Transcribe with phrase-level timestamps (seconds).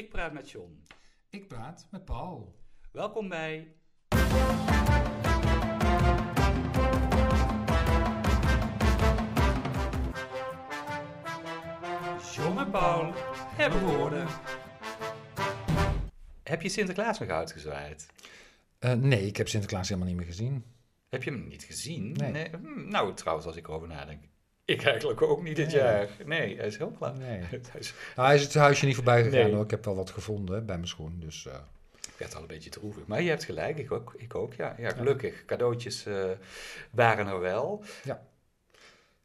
[0.00, 0.84] Ik praat met John.
[1.30, 2.54] Ik praat met Paul.
[2.92, 3.74] Welkom bij.
[12.34, 13.12] John en Paul
[13.56, 14.26] hebben woorden.
[16.42, 18.06] Heb je Sinterklaas nog uitgezwaaid?
[18.80, 20.64] Uh, nee, ik heb Sinterklaas helemaal niet meer gezien.
[21.08, 22.12] Heb je hem niet gezien?
[22.12, 22.48] Nee.
[22.48, 24.24] Hm, nou, trouwens, als ik erover nadenk.
[24.70, 25.76] Ik eigenlijk ook niet dit Nee.
[25.76, 26.08] jaar.
[26.24, 27.18] Nee, hij is heel klaar.
[27.18, 27.40] Nee.
[27.50, 29.54] Hij is- Nou, hij is het huisje niet voorbij gegaan Nee.
[29.54, 29.64] hoor.
[29.64, 31.16] Ik heb wel wat gevonden bij mijn schoen.
[31.20, 31.54] Dus eh,
[32.00, 33.06] Ik werd al een beetje droevig.
[33.06, 34.74] Maar je hebt gelijk, ik ook, ik ook ja.
[34.78, 35.44] Ja, gelukkig.
[35.44, 36.24] Cadeautjes eh,
[36.90, 37.84] waren er wel.
[38.04, 38.22] Ja.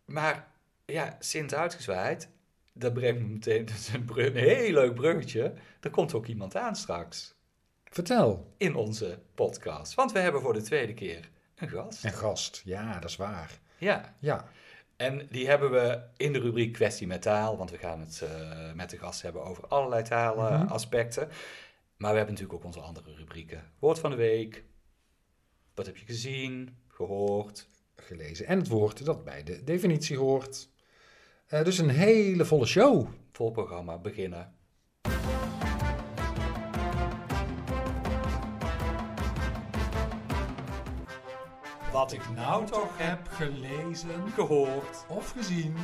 [0.06, 0.48] Maar
[0.86, 2.28] ja, Sint uitgezwaaid,
[2.74, 5.54] dat brengt me meteen is een, brug- een heel leuk bruggetje.
[5.82, 7.34] Er komt ook iemand aan straks
[7.90, 8.54] vertel.
[8.58, 9.94] in onze podcast.
[9.94, 12.04] Want we hebben voor de tweede keer een gast.
[12.06, 12.62] En gast.
[12.66, 13.60] Ja, dat is waar.
[13.78, 14.48] Ja, Ja.
[14.96, 17.58] En die hebben we in de rubriek kwestie met taal.
[17.58, 21.28] Want we gaan het eh, met de gast hebben over allerlei taalaspecten.
[21.98, 23.72] Maar we hebben natuurlijk ook onze andere rubrieken.
[23.80, 24.64] Woord van de week.
[25.74, 27.70] Wat heb je gezien, gehoord?
[27.96, 28.46] Gelezen.
[28.46, 30.70] En het woord dat bij de definitie hoort.
[31.48, 33.08] Eh, dus een hele volle show.
[33.32, 34.55] Vol programma beginnen.
[42.06, 45.06] Wat ik nou toch heb gelezen Gehoord.
[45.10, 45.76] of gezien.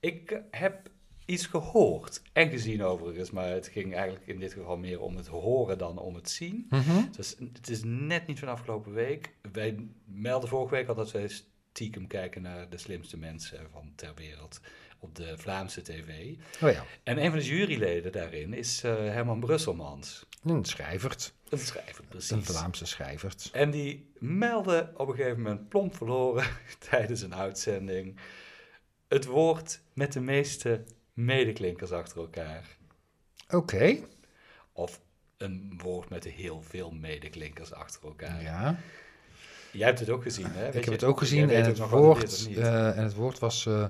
[0.00, 0.90] Ik heb
[1.26, 5.26] iets gehoord en gezien overigens, maar het ging eigenlijk in dit geval meer om het
[5.26, 6.68] horen dan om het zien.
[7.16, 9.34] Dus het is net niet van afgelopen week.
[9.52, 14.12] Wij melden vorige week al dat wij stiekem kijken naar de slimste mensen van ter
[14.14, 14.60] wereld
[14.98, 16.34] op de Vlaamse tv.
[16.62, 20.26] Oh ja, En een van de juryleden daarin is eh, Herman Brusselmans.
[20.44, 21.34] een schrijvert.
[21.48, 22.30] Een schrijver, precies.
[22.30, 23.50] Een Vlaamse schrijvert.
[23.52, 26.46] En die meldde op een gegeven moment plomp verloren
[26.90, 28.18] tijdens een uitzending
[29.08, 32.76] het woord met de meeste medeklinkers achter elkaar.
[33.50, 33.98] Oké.
[34.72, 35.00] Of
[35.36, 38.42] een woord met heel veel medeklinkers achter elkaar.
[38.42, 38.78] Ja.
[39.72, 40.64] Jij hebt het ook gezien, hè?
[40.64, 43.86] Weet Ik heb het ook gezien en het, woord, eh, en het woord was, eh,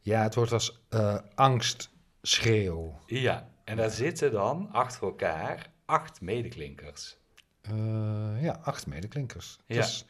[0.00, 2.98] ja, het woord was eh, angstschreeuw.
[3.06, 7.16] Ja, en daar zitten dan achter elkaar acht medeklinkers.
[7.60, 9.58] Eh, ja, acht medeklinkers.
[9.66, 9.76] Ja.
[9.76, 10.04] Dat is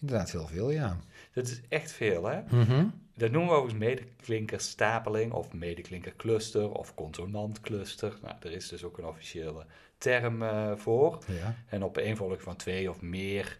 [0.00, 0.96] inderdaad heel veel, ja.
[1.32, 2.40] Dat is echt veel, hè?
[2.42, 2.86] Mhm.
[3.14, 8.18] Dat noemen we overigens medeklinkerstapeling of medeklinkercluster of consonantcluster.
[8.22, 9.66] Nou, er is dus ook een officiële
[9.98, 11.18] term eh, voor.
[11.26, 11.54] Ja.
[11.68, 13.58] En op eenvolging van twee of meer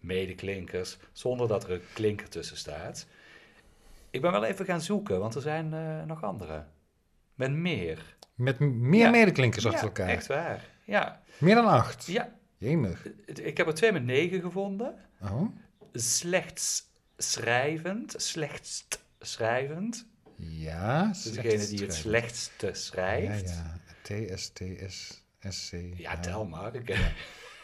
[0.00, 3.06] medeklinkers, zonder dat er een klinker tussen staat.
[4.10, 6.64] Ik ben wel even gaan zoeken, want er zijn eh, nog andere.
[7.34, 8.16] Met meer.
[8.34, 9.10] Met meer Ja.
[9.10, 10.08] medeklinkers achter Ja, elkaar.
[10.08, 10.64] Echt waar.
[10.86, 11.22] Ja.
[11.38, 12.06] Meer dan acht.
[12.06, 13.06] ja, Jemig.
[13.26, 14.94] ik heb er twee met negen gevonden.
[15.22, 15.42] Oh,
[15.92, 16.82] Slechts
[17.16, 20.06] schrijvend, slechtst schrijvend.
[20.36, 21.06] ja.
[21.06, 23.48] Dus degene die het slechtste schrijft.
[23.48, 24.26] Ja, ja.
[24.34, 25.74] T, S, T, S, S, C.
[25.96, 26.72] Ja, tel maar.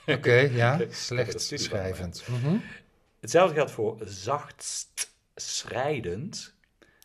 [0.06, 0.32] Oké,
[0.62, 0.72] ja.
[0.74, 2.28] Ik heb Slecht studie van schrijvend.
[2.28, 2.56] Mhm.
[3.20, 6.54] Hetzelfde geldt voor zachtst schrijdend.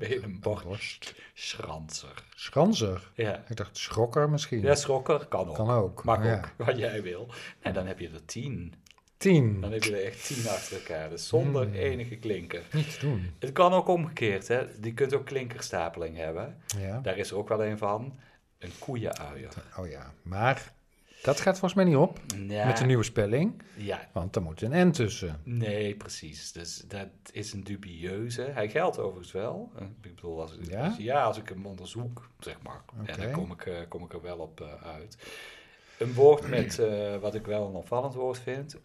[0.08, 2.24] je een borstschranser.
[2.34, 3.10] Schranzer.
[3.14, 3.44] Ja.
[3.48, 4.60] Ik dacht schrokker misschien.
[4.60, 5.54] Ja, schrokker kan ook.
[5.54, 6.04] Kan ook.
[6.04, 6.36] Mag Ja.
[6.36, 7.28] ook, wat jij wil.
[7.60, 8.74] En dan heb je er tien.
[9.16, 9.60] Tien.
[9.60, 11.10] Dan heb je er echt tien achter elkaar.
[11.10, 11.74] Dus zonder Hmm.
[11.74, 12.62] enige klinker.
[12.72, 13.30] Niet te doen.
[13.38, 14.62] Het kan ook omgekeerd, hè.
[14.82, 16.62] Je kunt ook klinkerstapeling hebben.
[16.78, 17.00] Ja.
[17.00, 18.18] Daar is er ook wel een van.
[18.58, 19.48] Een koeienuier.
[19.78, 20.12] Oh ja.
[20.22, 20.72] Maar
[21.22, 22.20] dat gaat volgens mij niet op.
[22.48, 23.62] Ja, Met de nieuwe spelling.
[23.76, 25.40] ja, Want er moet een N tussen.
[25.44, 26.52] nee, precies.
[26.52, 28.42] Dus dat is een dubieuze.
[28.42, 29.72] Hij geldt overigens wel.
[29.76, 30.84] Eh, Ik bedoel, als, Ja?
[30.86, 32.80] als- ja, als ik hem onderzoek, zeg maar.
[33.04, 35.16] En dan kom ik, eh, kom ik er wel op eh, uit.
[35.98, 36.76] Een woord met,
[37.20, 38.76] wat ik wel een opvallend woord vind,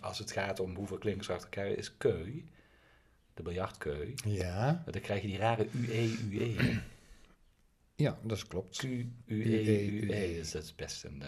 [0.00, 2.42] als het gaat om hoeveel klinkers achter elkaar, is keu.
[3.34, 4.14] De biljartkeu.
[4.24, 4.82] Ja.
[4.90, 6.78] Dan krijg je die rare UE, UE.
[7.94, 8.76] Ja, dat klopt.
[8.78, 10.34] Q-U-E-U-E.
[10.34, 11.22] Dus dat is best een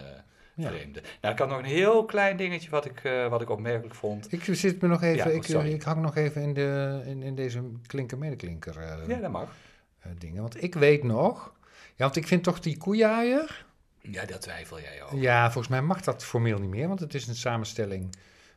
[0.58, 0.68] Ja.
[0.70, 1.02] vreemde.
[1.20, 4.32] Nou, ik had nog een heel klein dingetje wat ik, eh, wat ik opmerkelijk vond.
[4.32, 7.22] Ik zit me nog even, Ja, oh, ik, ik hang nog even in, de, in,
[7.22, 9.52] in deze klinker-medeklinker eh, Ja, dat mag.
[9.98, 10.40] eh, dingen.
[10.42, 13.66] Want ik weet nog, ja, want ik vind toch die koeiaaier,
[14.00, 15.18] Ja, dat twijfel jij over.
[15.18, 18.14] ja, volgens mij mag dat formeel niet meer, want het is een samenstelling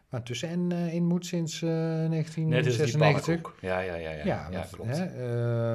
[0.09, 3.25] waar tussen en eh, in moet sinds eh, Net als die 1996.
[3.25, 3.56] pannenkoek.
[3.62, 4.09] Ja, ja, ja.
[4.12, 4.97] Ja, Ja, want, klopt.
[4.97, 5.06] hè,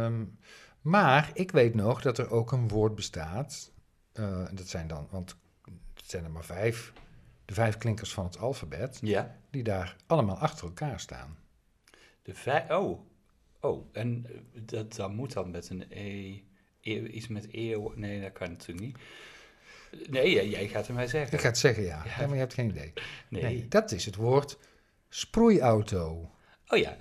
[0.05, 0.25] ehm,
[0.81, 3.71] maar ik weet nog dat er ook een woord bestaat.
[4.13, 5.37] eh, dat zijn dan, want
[6.11, 6.93] zijn er maar vijf,
[7.45, 11.39] de vijf klinkers van het alfabet, Ja, die daar allemaal achter elkaar staan.
[12.23, 12.71] de vijf...
[12.71, 13.01] Oh,
[13.61, 13.87] oh.
[13.93, 16.41] En eh, dat, dat moet dan met een E...
[16.81, 17.93] e- iets met eeuw...
[17.95, 18.97] Nee, dat kan natuurlijk niet.
[20.11, 21.33] Nee, jij, jij gaat het mij zeggen.
[21.35, 22.03] Ik ga het zeggen, ja.
[22.19, 22.93] Maar je hebt geen idee.
[23.29, 23.43] Nee.
[23.43, 24.59] Nee, dat is het woord
[25.09, 26.31] sproeiauto.
[26.69, 26.97] Oh ja.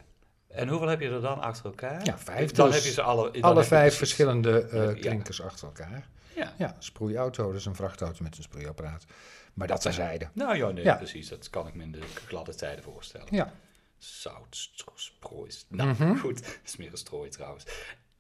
[0.48, 2.06] En hoeveel heb je er dan achter elkaar?
[2.06, 2.52] Ja, vijf.
[2.52, 3.42] Dan Dus heb je ze alle...
[3.42, 4.94] Alle vijf precies- verschillende eh, Ja.
[4.94, 6.10] klinkers achter elkaar.
[6.36, 6.54] Ja.
[6.58, 9.06] Ja, sproeiauto, dus een vrachtauto met een sproeiapparaat.
[9.54, 10.30] Maar dat terzijde.
[10.34, 10.96] Nou ja, nee, Ja.
[10.96, 11.30] precies.
[11.30, 13.28] Dat kan ik me in de gladde tijden voorstellen.
[13.30, 13.54] Ja,
[13.98, 15.52] Zout, sprooi.
[15.70, 16.16] Nou, Mhm.
[16.16, 16.42] goed.
[16.46, 17.66] Dat is meer een strooi trouwens.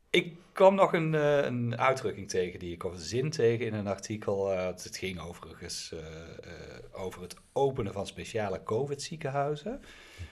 [0.09, 3.73] Ik kwam nog een, eh, een uitdrukking tegen, die ik, of een zin tegen in
[3.73, 4.51] een artikel.
[4.51, 5.99] eh, het ging overigens eh,
[6.91, 9.81] over het openen van speciale COVID-ziekenhuizen.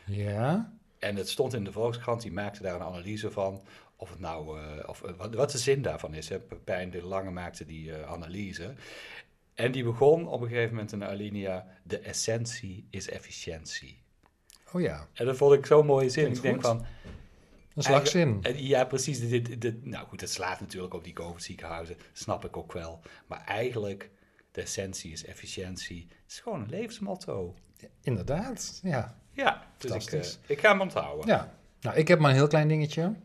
[0.06, 0.74] ja.
[1.00, 3.62] En het stond in de Volkskrant, die maakte daar een analyse van.
[4.04, 6.30] Of het nou, eh, of, eh, wat, wat de zin daarvan is.
[6.30, 6.40] Hè.
[6.40, 8.74] Pepijn de Lange maakte die eh, analyse.
[9.54, 11.68] En die begon op een gegeven moment een alinea.
[11.84, 14.02] De essentie is efficiëntie.
[14.72, 16.24] Oh ja, En dat vond ik zo'n mooie zin.
[16.24, 16.66] Klinkt ik denk goed.
[16.66, 16.86] van,
[17.76, 18.44] een slagzin.
[18.56, 19.30] ja, precies.
[19.30, 21.96] Dit, dit, nou goed, het slaat natuurlijk op die COVID-ziekenhuizen.
[22.14, 23.02] Snap ik ook wel.
[23.28, 24.10] Maar eigenlijk,
[24.52, 26.08] de essentie is efficiëntie.
[26.10, 27.56] Het is gewoon een levensmotto.
[28.02, 29.18] Inderdaad, ja.
[29.32, 31.28] Ja, dus ik, ik ga hem onthouden.
[31.28, 33.16] Ja, nou, ik heb maar een heel klein dingetje.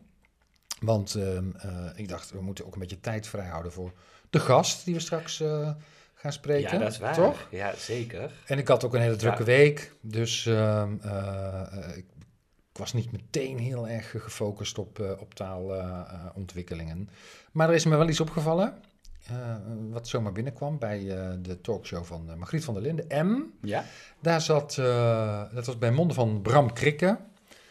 [0.79, 3.91] Want ehm, eh, ik dacht, we moeten ook een beetje tijd vrijhouden voor
[4.29, 5.71] de gast die we straks eh,
[6.13, 6.71] gaan spreken.
[6.77, 7.13] Ja, dat is waar.
[7.13, 7.47] Toch?
[7.51, 8.31] Ja, zeker.
[8.45, 9.45] En ik had ook een hele drukke Ja.
[9.45, 9.93] week.
[10.01, 12.05] Dus ehm, eh, ik,
[12.73, 17.09] was niet meteen heel erg gefocust op, op taalontwikkelingen.
[17.51, 18.73] maar er is me wel iets opgevallen.
[19.89, 20.99] wat zomaar binnenkwam bij
[21.41, 23.43] de talkshow van Margriet van der Linden, M.
[23.67, 23.85] Ja?
[24.19, 24.75] Daar zat,
[25.53, 27.17] dat was bij monden van Bram Krikke.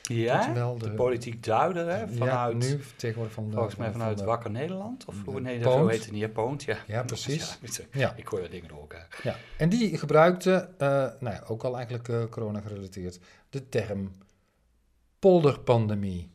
[0.08, 0.74] Ja?
[0.78, 2.08] De politiek duider, hè?
[2.08, 5.04] Vanuit, ja, nu tegenwoordig van de, volgens mij van vanuit de- Wakker Nederland?
[5.04, 6.32] Of hoe nee, dat zo heet het niet.
[6.32, 6.76] Poont, ja.
[6.86, 7.58] Ja, precies.
[7.62, 9.20] Ja, Ja, ik gooi wat dingen door elkaar.
[9.22, 9.36] ja.
[9.58, 13.18] En die gebruikte, eh, nou ja, ook al eigenlijk eh, corona gerelateerd,
[13.50, 14.10] de term
[15.18, 16.30] polderpandemie.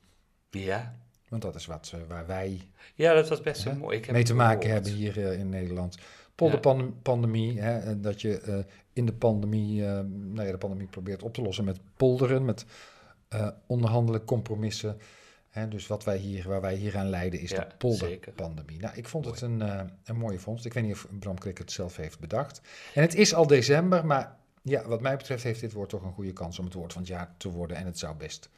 [0.50, 0.96] Ja?
[1.30, 2.62] Want dat is wat eh, waar wij
[2.96, 3.74] Ja, dat was best Hè?
[3.76, 3.98] mooi.
[3.98, 4.86] Ik heb mee te maken gehoord.
[4.86, 5.98] hebben hier in Nederland.
[6.36, 11.42] Polderpandemie, hè, en dat je in de pandemie, nou ja, de pandemie probeert op te
[11.42, 12.66] lossen met polderen, met
[13.34, 14.98] eh onderhandelen, compromissen.
[15.50, 18.80] Hè, dus wat wij hier, waar wij hier aan lijden is Ja, de polderpandemie.
[18.80, 20.66] Nou, ik vond het een, eh, een mooie vondst.
[20.66, 22.62] Ik weet niet of Bram Krik het zelf heeft bedacht.
[22.94, 26.14] En het is al december, maar ja, wat mij betreft heeft dit woord toch een
[26.14, 27.78] goede kans om het woord van het jaar te worden.
[27.78, 28.50] En het zou best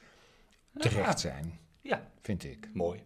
[0.78, 2.70] terecht zijn, Ja, vind ik.
[2.74, 3.04] mooi.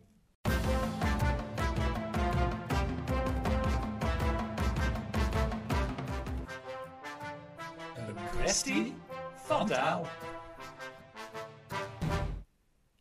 [7.96, 8.94] Een kwestie
[9.36, 10.06] van taal.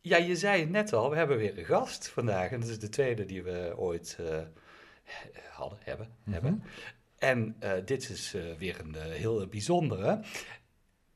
[0.01, 2.51] Ja, je zei het net al, we hebben weer een gast vandaag.
[2.51, 4.37] En dat is de tweede die we ooit eh,
[5.51, 6.63] hadden, hebben, hebben.
[7.19, 10.21] En eh, dit is eh, weer een heel bijzondere.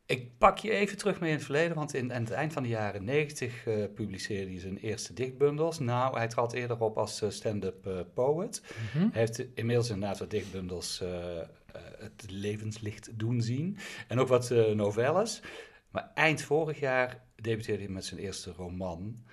[0.06, 2.64] Ik pak je even terug mee in het verleden, want in, aan het eind van
[2.64, 5.80] de jaren 90 eh, publiceerde hij zijn eerste dichtbundels.
[5.80, 8.62] Nou, hij trad eerder op als stand-up poet.
[8.94, 9.08] Mhm.
[9.12, 11.04] Hij heeft inmiddels inderdaad wat dichtbundels
[11.98, 13.78] het levenslicht doen zien.
[14.08, 15.42] En ook wat novelles.
[15.90, 19.26] Maar eind vorig jaar debuteerde hij met zijn eerste roman.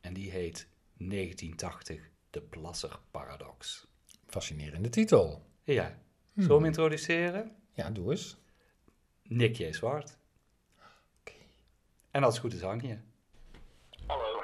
[0.00, 3.86] En die heet 1980, De Plasser Paradox.
[4.26, 5.46] Fascinerende titel.
[5.64, 5.98] Ja, Hmm.
[6.34, 7.56] zullen we hem introduceren?
[7.72, 8.36] Ja, doe eens.
[9.22, 9.72] Nick J.
[9.72, 10.18] Zwart.
[12.10, 12.98] En als het goed is, hang je.
[14.06, 14.42] Hallo.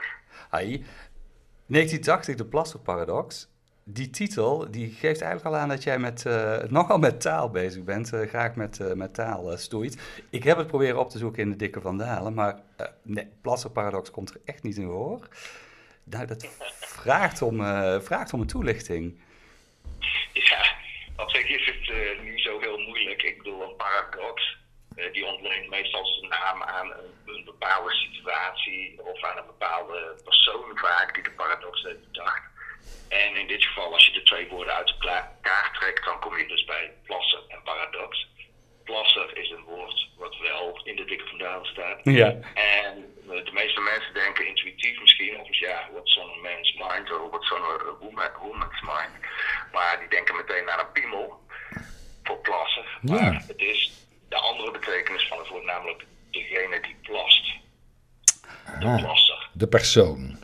[0.51, 0.85] Hi.
[1.67, 3.49] 1980, de Plasserparadox.
[3.87, 7.83] Die titel die geeft eigenlijk al aan dat jij met, eh, nogal met taal bezig
[7.83, 8.13] bent.
[8.13, 10.23] eh, graag met, eh, met taal stoeit.
[10.31, 12.35] Ik heb het proberen op te zoeken in de dikke vandalen.
[12.35, 12.61] Maar
[13.03, 15.29] nee, Plasserparadox komt er echt niet in voor.
[16.05, 16.47] Nou, dat
[17.01, 17.57] vraagt om,
[18.03, 19.21] vraagt om een toelichting.
[20.33, 20.75] Ja,
[21.17, 23.23] op zich is het niet zo heel moeilijk.
[23.23, 24.59] Ik bedoel, een paradox,
[25.13, 30.79] die ontleent meestal zijn naam aan een, een bepaalde situatie of aan een bepaalde persoon
[30.79, 32.54] vaak die de paradox heeft bedacht.
[33.23, 36.47] En in dit geval, als je de twee woorden uit elkaar trekt, dan kom je
[36.47, 38.29] dus bij plassen en paradox.
[38.85, 42.01] plassen is een woord wat wel in de dikke vandaan staat.
[42.03, 42.29] Ja.
[42.55, 47.31] En eh, de meeste mensen denken intuïtief misschien, of ja, wat zo'n man's mind, of
[47.31, 47.63] wat zo'n
[48.41, 49.15] woman's eh, mind.
[49.73, 51.41] Maar die denken meteen aan een piemel
[52.23, 52.85] voor plassen.
[53.01, 53.93] Maar het is
[54.29, 57.53] de andere betekenis van het woord, namelijk degene die plast.
[58.81, 59.49] De ah, plasser.
[59.53, 60.39] De persoon.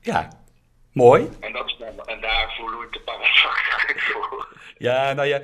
[0.00, 0.44] Ja,
[0.96, 1.28] mooi.
[1.40, 1.76] En, dat is
[2.06, 3.46] en daar voel ik de paradox
[3.86, 4.58] uit voor.
[4.78, 5.40] Ja, nou ja,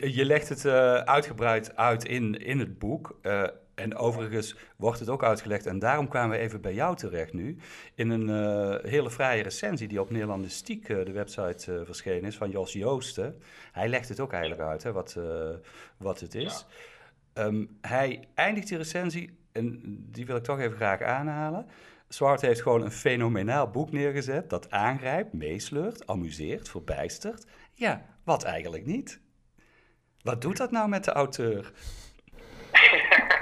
[0.00, 3.18] je legt het eh, uitgebreid uit in, in het boek.
[3.22, 3.42] eh,
[3.76, 7.56] en overigens wordt het ook uitgelegd, en daarom kwamen we even bij jou terecht nu,
[7.94, 12.50] in een eh, hele fraaie recensie die op Nederlandistiek, eh, de website, verschenen is, van
[12.50, 13.42] Jos Joosten.
[13.72, 15.16] Hij legt het ook eigenlijk uit, hè, wat,
[15.96, 16.66] wat het is.
[17.32, 21.66] Ehm, hij eindigt die recensie, en die wil ik toch even graag aanhalen.
[22.08, 27.46] Zwart heeft gewoon een fenomenaal boek neergezet dat aangrijpt, meesleurt, amuseert, verbijstert.
[27.74, 29.20] Ja, wat eigenlijk niet.
[30.22, 31.72] Wat doet dat nou met de auteur?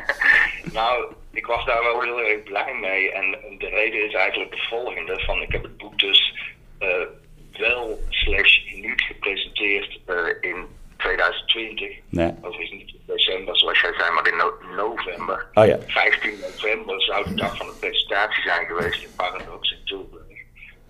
[0.72, 3.12] Nou, ik was daar wel heel erg blij mee.
[3.12, 5.20] En de reden is eigenlijk de volgende.
[5.20, 6.34] Van, ik heb het boek dus
[6.78, 7.06] eh,
[7.52, 10.66] wel slash niet gepresenteerd eh, in
[11.08, 11.96] 2020.
[12.10, 12.32] Nee.
[12.42, 15.46] Overigens niet in december, zoals jij zei, maar in no- november.
[15.54, 15.78] Oh ja.
[15.86, 20.22] 15 november zou de dag van de presentatie zijn geweest in Paradox in Tilburg.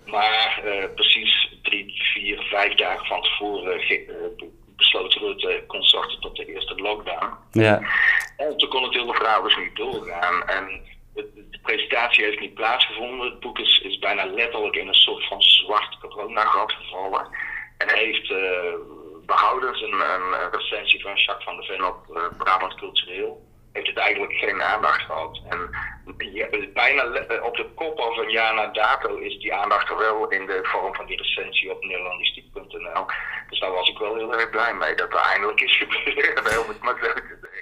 [0.05, 6.19] Maar eh, precies drie, vier, vijf dagen van tevoren ge- eh, be- besloot Rutte consorten
[6.19, 7.29] tot de eerste lockdown.
[7.51, 7.81] Ja.
[8.37, 10.47] En toen kon het hele verhaal dus niet doorgaan.
[10.47, 10.81] En
[11.13, 13.29] de, de presentatie heeft niet plaatsgevonden.
[13.29, 17.27] Het boek is, is bijna letterlijk in een soort van zwart coronagat gevallen.
[17.77, 18.37] En heeft eh
[19.25, 23.43] behoudens een, een recensie van Jacques van der Ven op eh, Brabant Cultureel.
[23.71, 25.41] Heeft het eigenlijk geen aandacht gehad.
[25.49, 25.69] En
[26.17, 29.97] je, bijna eh, op de kop al van jaar na dato is die aandacht er
[29.97, 33.05] wel in de vorm van die recensie op nederlandistiek.nl.
[33.49, 36.79] Dus daar was ik wel heel erg blij mee dat er eindelijk is gebeurd.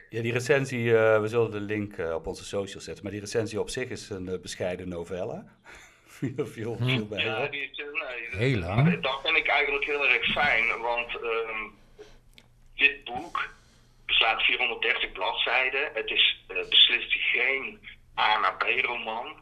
[0.10, 3.60] Ja, die recensie, eh, we zullen de link op onze socials zetten, maar die recensie
[3.60, 5.44] op zich is een bescheiden novelle.
[6.18, 7.52] Viel, viel, viel mij Ja, op.
[7.52, 9.02] die is, nee, dat- Heel lang.
[9.02, 11.62] Dat vind ik eigenlijk heel erg fijn, want ehm,
[12.76, 13.54] dit boek
[14.06, 15.90] beslaat 430 bladzijden.
[15.94, 17.80] Het is eh, beslist geen
[18.20, 19.42] A naar B roman.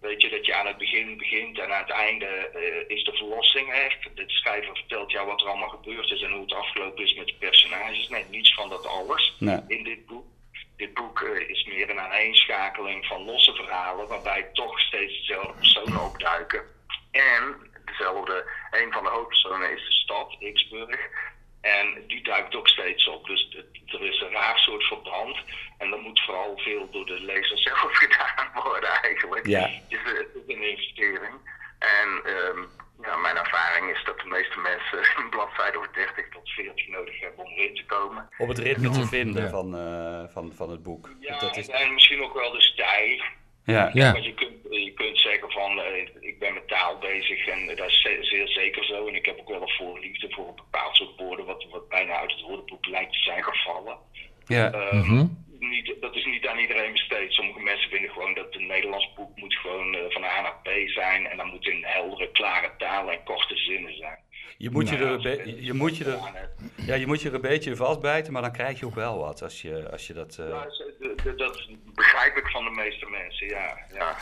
[0.00, 3.12] Weet je, dat je aan het begin begint en aan het einde eh, is de
[3.12, 4.08] verlossing echt.
[4.16, 7.26] De schrijver vertelt jou wat er allemaal gebeurd is en hoe het afgelopen is met
[7.26, 8.08] de personages.
[8.08, 9.60] Nee, niets van dat alles Nee.
[9.68, 10.26] in dit boek.
[10.76, 12.00] Dit boek eh, is meer een
[13.02, 16.62] van losse verhalen, waarbij toch steeds dezelfde personen opduiken.
[17.10, 21.00] En dezelfde, een van de hoofdpersonen is de stad, Xburg.
[21.60, 23.26] En die duikt ook steeds op.
[23.26, 25.36] Dus het- er is een raar soort verband.
[25.78, 29.46] En dat moet vooral veel door de lezer zelf gedaan worden eigenlijk.
[29.46, 29.70] Ja.
[29.88, 31.34] Dus eh, het is een investering.
[31.78, 32.58] En ehm,
[33.02, 37.20] ja, mijn ervaring is dat de meeste mensen een bladzijde of 30 tot 40 nodig
[37.20, 38.28] hebben om erin te komen.
[38.38, 39.48] Op het ritme te vinden Ja.
[39.48, 41.10] van, eh, van, van het boek.
[41.20, 43.22] Ja, dat is, en misschien ook wel de stijl.
[43.64, 43.90] ja.
[43.92, 44.12] Ja.
[44.12, 47.86] Want je kunt, je kunt zeggen van, eh, ik ben met taal bezig en dat
[47.88, 49.06] is ze- zeer zeker zo.
[49.06, 52.12] En ik heb ook wel een voorliefde voor een bepaald soort woorden, wat, wat bijna
[52.16, 53.96] uit het woordenboek lijkt te zijn gevallen.
[54.46, 54.72] Ja.
[54.72, 55.26] Ehm, Mhm.
[55.58, 57.32] niet, dat is niet aan iedereen besteed.
[57.32, 60.68] Sommige mensen vinden gewoon dat een Nederlands boek moet gewoon eh, van A naar B
[60.88, 61.26] zijn.
[61.26, 64.18] En dan moet in heldere, klare taal en korte zinnen zijn.
[64.58, 66.18] Je moet je, Nou, er, je je, moet je, er,
[66.86, 69.42] ja, je moet je er een beetje vastbijten, maar dan krijg je ook wel wat
[69.42, 70.36] als je, als je dat...
[70.40, 70.66] eh, Ja,
[71.22, 73.78] dat begrijp ik van de meeste mensen, ja.
[73.92, 74.16] ja.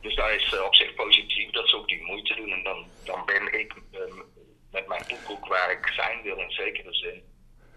[0.00, 2.50] Dus dat is eh, op zich positief dat ze ook die moeite doen.
[2.50, 4.18] En dan, dan ben ik ehm,
[4.70, 7.22] met mijn boek ook waar ik zijn wil in zekere zin.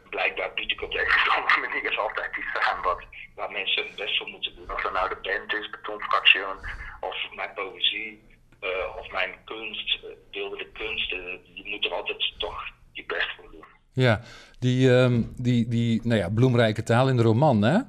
[0.09, 3.03] Blijkbaar bied ik op de of andere manier altijd iets aan wat,
[3.35, 4.71] waar mensen hun best voor moeten doen.
[4.71, 6.57] Of dat nou de band is, Betonfraction,
[6.99, 8.21] of mijn poëzie,
[8.59, 11.09] eh, of mijn kunst, eh, beeldende kunst.
[11.09, 13.65] je moet er altijd toch je best voor doen.
[13.93, 14.21] Ja,
[14.59, 17.79] die, ehm, die, die nou ja, bloemrijke taal in de roman, hè?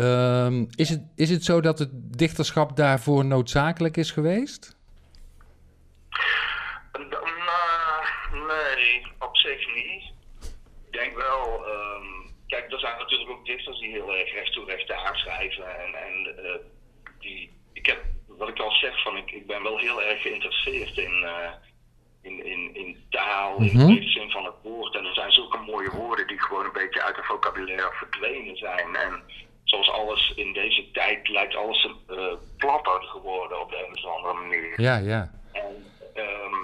[0.00, 4.76] Ehm, is, het, is het zo dat het dichterschap daarvoor noodzakelijk is geweest?
[6.92, 10.02] Nou, nee, op zich niet.
[10.86, 12.04] Ik denk wel, ehm,
[12.46, 15.64] kijk, er zijn natuurlijk ook dichters die heel erg recht toe recht aanschrijven.
[15.84, 16.58] En, en eh,
[17.18, 20.96] die, ik heb, wat ik al zeg, van, ik, ik ben wel heel erg geïnteresseerd
[20.96, 21.50] in, eh,
[22.22, 23.86] in, in, in taal, in Mhm.
[23.86, 24.96] de zin van het woord.
[24.96, 28.96] En er zijn zulke mooie woorden die gewoon een beetje uit het vocabulaire verdwenen zijn.
[28.96, 29.22] En
[29.70, 34.34] zoals alles in deze tijd lijkt alles uh, platter geworden op de een of andere
[34.34, 34.80] manier.
[34.80, 35.30] Ja, ja.
[35.52, 36.54] En ehm,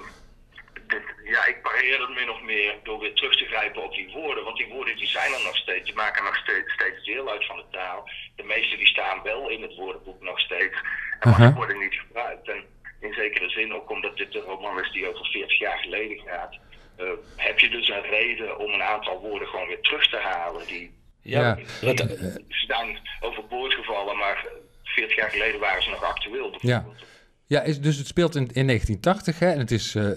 [0.87, 4.11] dit, ja, ik pareer het min of meer door weer terug te grijpen op die
[4.13, 4.45] woorden.
[4.45, 5.85] Want die woorden die zijn er nog steeds.
[5.85, 8.11] Die maken nog steeds, steeds deel uit van de taal.
[8.37, 10.77] De meeste die staan wel in het woordenboek nog steeds.
[11.21, 12.49] En maar die worden niet gebruikt.
[12.49, 12.65] En
[13.01, 16.59] in zekere zin, ook omdat dit een roman is die over 40 jaar geleden gaat...
[16.97, 20.67] eh, heb je dus een reden om een aantal woorden gewoon weer terug te halen.
[20.67, 20.95] Die,
[21.27, 21.93] ja, Ja.
[21.93, 24.47] die zijn overboord gevallen, maar
[24.83, 26.51] 40 jaar geleden waren ze nog actueel.
[26.53, 26.59] Ja.
[26.61, 27.05] bijvoorbeeld.
[27.49, 30.11] Ja, is, dus het speelt in, in 1980 hè, en het is uh,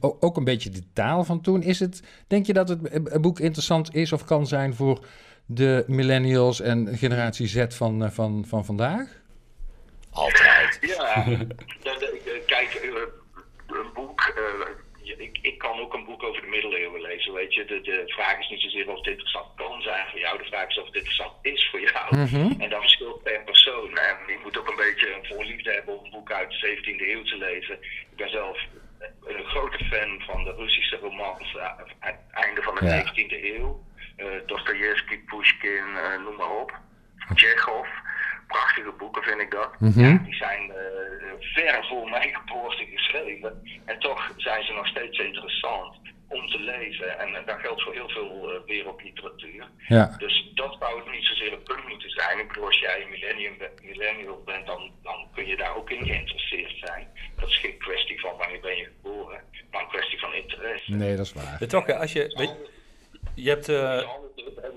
[0.00, 1.62] ook een beetje de taal van toen.
[1.62, 5.04] Is het, denk je dat het boek interessant is of kan zijn voor
[5.46, 9.08] de millennials en generatie Z van, uh, van, van vandaag?
[10.10, 10.78] Altijd.
[10.96, 11.36] Ja,
[12.46, 12.80] kijk,
[15.18, 17.64] ik, ik kan ook een boek over de middeleeuwen lezen, weet je.
[17.64, 20.68] De, de vraag is niet zozeer of het interessant kan zijn voor jou, de vraag
[20.68, 22.16] is of het interessant is voor jou.
[22.16, 22.60] Mhm.
[22.60, 23.96] En dat verschilt per persoon.
[23.96, 27.08] En je moet ook een beetje een voorliefde hebben om een boek uit de 17e
[27.08, 27.74] eeuw te lezen.
[28.10, 28.58] Ik ben zelf
[29.24, 31.56] een grote fan van de Russische romans
[32.30, 33.04] einde van de Ja.
[33.04, 33.86] 19e eeuw.
[34.16, 36.72] Uh, Dostoevsky, Pushkin, uh, noem maar op.
[37.34, 37.86] Chekhov.
[38.48, 39.80] Prachtige boeken vind ik dat.
[39.80, 40.00] Mhm.
[40.00, 40.74] ja, die zijn uh,
[41.40, 43.62] ver voor mijn geboorte geschreven.
[43.84, 45.96] En toch zijn ze nog steeds interessant
[46.28, 47.18] om te lezen.
[47.18, 49.68] En dat geldt voor heel veel uh, wereldliteratuur.
[49.88, 50.14] Ja.
[50.18, 52.38] Dus dat zou het niet zozeer een punt moeten zijn.
[52.38, 56.06] Ik bedoel, als jij een millennium, millennial bent, dan, dan kun je daar ook in
[56.06, 57.08] geïnteresseerd zijn.
[57.36, 59.40] Dat is geen kwestie van wanneer ben je geboren,
[59.70, 60.92] maar een kwestie van interesse.
[60.92, 61.56] Nee, dat is waar.
[61.60, 62.34] Ja, toch, als je...
[62.36, 62.56] Weet,
[63.34, 63.68] je hebt...
[63.68, 64.08] Uh...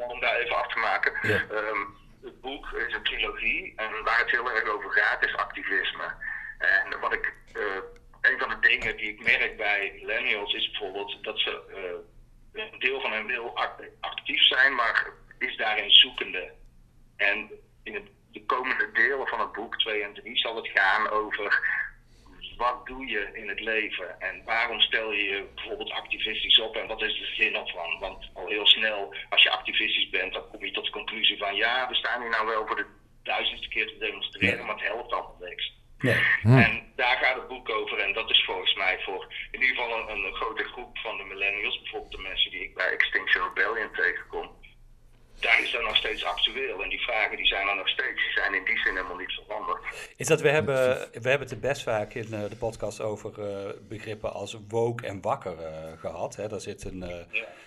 [0.08, 1.14] Om daar even af te maken.
[1.22, 1.46] Ja.
[1.52, 2.01] Um,
[2.42, 6.16] boek is een trilogie en waar het heel erg over gaat is activisme.
[6.58, 7.64] En wat ik, uh,
[8.22, 11.62] een van de dingen die ik merk bij millennials is bijvoorbeeld dat ze
[12.54, 13.58] uh, een deel van hen wil
[14.00, 15.08] actief zijn, maar
[15.40, 16.52] is daarin zoekende.
[17.18, 17.52] En
[17.84, 21.60] in de komende delen van het boek 2 en 3 zal het gaan over
[22.62, 26.88] wat doe je in het leven en waarom stel je je bijvoorbeeld activistisch op en
[26.88, 28.00] wat is de zin ervan?
[28.00, 31.56] Want al heel snel, als je activistisch bent, dan kom je tot de conclusie van
[31.56, 32.86] ja, we staan hier nou wel voor de
[33.24, 34.66] duizendste keer te demonstreren, Nee.
[34.66, 35.74] maar het helpt allemaal niks.
[35.98, 36.22] Nee.
[36.42, 36.58] Hm.
[36.58, 40.10] En daar gaat het boek over en dat is volgens mij voor in ieder geval
[40.10, 43.92] een, een grote groep van de millennials, bijvoorbeeld de mensen die ik bij Extinction Rebellion
[43.94, 44.50] tegenkom.
[45.42, 48.32] Daar is dat nog steeds actueel en die vragen die zijn er nog steeds, die
[48.32, 49.80] zijn in die zin helemaal niet veranderd.
[50.16, 53.40] Is dat we hebben, we hebben het er best vaak in uh, de podcast over
[53.40, 56.36] uh, begrippen als woke en wakker uh, gehad.
[56.36, 56.48] Hè?
[56.48, 57.26] Daar zit een, Ja.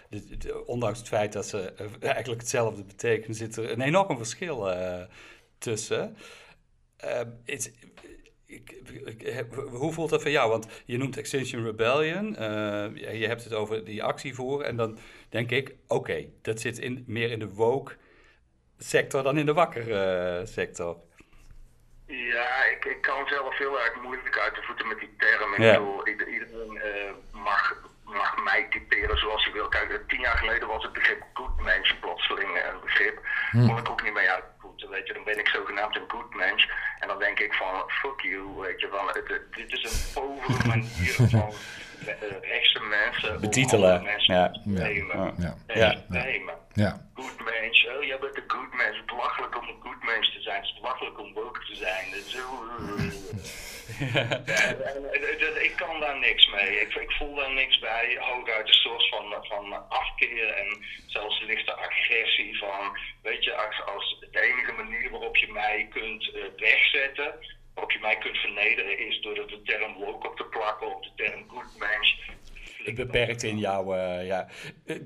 [0.08, 4.70] de, de, ondanks het feit dat ze eigenlijk hetzelfde betekenen, zit er een enorm verschil
[4.70, 5.02] eh,
[5.58, 6.16] tussen.
[7.44, 7.70] Is,
[8.54, 8.70] ik,
[9.22, 10.50] ik, hoe voelt dat voor jou?
[10.50, 12.26] Want je noemt Extinction Rebellion,
[13.18, 17.04] je hebt het over die actievoer en dan denk ik, oké, okay, dat zit in,
[17.06, 17.96] meer in de woke
[18.78, 20.96] sector dan in de wakker uh, sector.
[22.06, 25.52] Ja, ik, ik kan zelf heel erg moeilijk uit de voeten met die term.
[25.52, 25.72] Ik Ja.
[25.72, 29.68] bedoel, iedereen uh, mag, mag mij typeren zoals hij wil.
[29.68, 33.20] Kijk, tien jaar geleden was het begrip good mens plotseling een begrip.
[33.50, 33.66] Hm.
[33.66, 34.44] Kon ik ook niet mee uit
[34.94, 35.12] weet je.
[35.12, 36.68] Dan ben ik zogenaamd een good mens.
[37.00, 38.88] En dan denk ik van, fuck you, weet je.
[38.90, 41.52] Van, het, het- dit is een povere manier van
[42.42, 43.40] rechtse mensen...
[43.40, 44.60] Betitelen, mensen ja.
[44.64, 45.34] nemen.
[45.38, 46.54] Ja, ja, nemen.
[46.72, 47.06] ja.
[47.14, 48.96] Good mens, oh jij bent een good mens.
[48.96, 50.56] Het is belachelijk om een good mens te zijn.
[50.56, 52.04] Het is belachelijk om woke te zijn.
[52.10, 52.42] Het is zo-
[55.44, 56.80] Ja, ik kan daar niks mee.
[56.80, 58.16] Ik, ik voel daar niks bij.
[58.20, 62.98] Hooguit een soort van, van afkeer en zelfs lichte agressie van...
[63.22, 67.34] Weet je, als, als de enige manier waarop je mij kunt eh, wegzetten...
[67.74, 70.94] waarop je mij kunt vernederen is door de term woke op te plakken...
[70.94, 72.20] of de term good mens...
[72.94, 73.94] beperkt in jouw.
[73.94, 74.46] eh, ja.
[74.87, 74.96] Eh,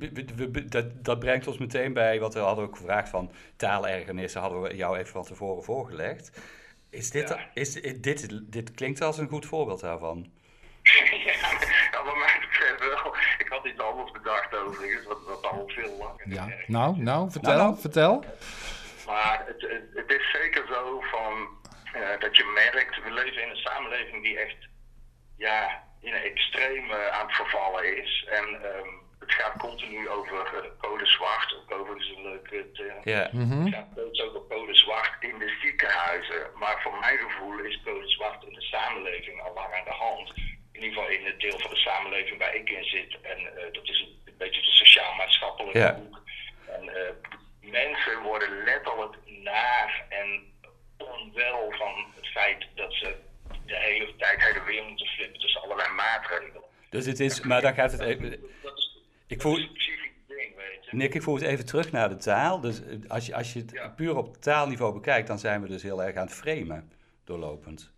[0.67, 4.77] dat, dat brengt ons meteen bij wat we hadden ook gevraagd van taalergernissen, hadden we
[4.77, 6.41] jou even van tevoren voorgelegd.
[6.91, 7.51] Is dit, Ja.
[7.55, 10.31] is, dit, dit klinkt als een goed voorbeeld daarvan.
[11.27, 13.15] ja, wat mij betreft wel.
[13.39, 16.49] Ik had iets anders bedacht overigens, wat, wat al veel langer ja.
[16.67, 17.81] Nou, nou, vertel, Nou, nou.
[17.81, 18.25] vertel.
[19.07, 21.49] Maar het, het, het is zeker zo van,
[21.93, 24.57] eh, dat je merkt, we leven in een samenleving die echt
[25.37, 28.27] ja, in een extreem eh, aan het vervallen is.
[28.31, 33.01] En ehm, het gaat continu over eh, code zwart, ook overigens een leuke term.
[33.05, 33.29] Ja.
[33.33, 33.65] Mhm.
[33.65, 36.51] Het gaat steeds over code zwart in de ziekenhuizen.
[36.55, 40.33] Maar voor mijn gevoel is code zwart in de samenleving al lang aan de hand.
[40.73, 43.21] In ieder geval in het deel van de samenleving waar ik in zit.
[43.23, 45.95] En eh, dat is een, een beetje de sociaal-maatschappelijke Ja.
[45.95, 46.23] hoek.
[46.67, 47.13] En eh,
[47.61, 50.53] mensen worden letterlijk naar en
[50.99, 53.17] onwel van het feit dat ze
[53.67, 56.63] de hele tijd heen en weer moeten flippen tussen allerlei maatregelen.
[56.99, 58.41] Dus het is, maar dan gaat het even.
[59.27, 60.97] Ik voel, is een psychisch ding, weet je.
[60.97, 62.61] Nick, ik voel het even terug naar de taal.
[62.61, 63.89] Dus eh, als je, als je het Ja.
[63.89, 66.93] puur op taalniveau bekijkt, dan zijn we dus heel erg aan het framen
[67.25, 67.91] doorlopend.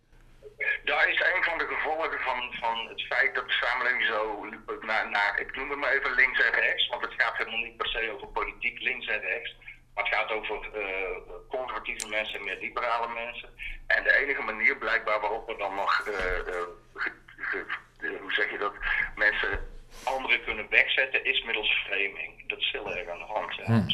[0.85, 4.45] Daar is een van de gevolgen van, van het feit dat de samenleving zo
[4.81, 7.77] naar, naar, ik noem het maar even links en rechts, want het gaat helemaal niet
[7.77, 9.55] per se over politiek links en rechts,
[9.93, 11.17] maar het gaat over eh,
[11.49, 13.49] conservatieve mensen en meer liberale mensen.
[13.87, 16.53] En de enige manier blijkbaar waarop we dan nog, eh, eh,
[16.93, 17.65] ge- ge-
[18.01, 18.73] eh, hoe zeg je dat,
[19.15, 19.59] mensen
[20.03, 22.47] anderen kunnen wegzetten, is middels framing.
[22.47, 23.55] Dat is heel erg aan de hand.
[23.55, 23.85] Ja.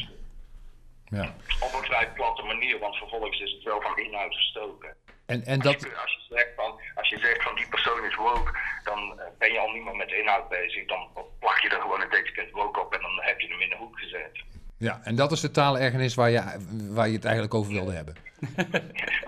[1.18, 1.34] Ja.
[1.60, 4.96] Op een vrij platte manier, want vervolgens is het wel van inhoud gestoken.
[5.26, 8.04] En, en Als dat, je, als, je zegt van, als je zegt van die persoon
[8.04, 10.86] is woke, dan eh, ben je al niet meer met de inhoud bezig.
[10.86, 13.68] Dan plak je er gewoon het etiket woke op en dan heb je hem in
[13.68, 14.38] de hoek gezet.
[14.78, 16.42] ja, en dat is de taalergernis waar je,
[16.90, 18.14] waar je het eigenlijk over wilde hebben.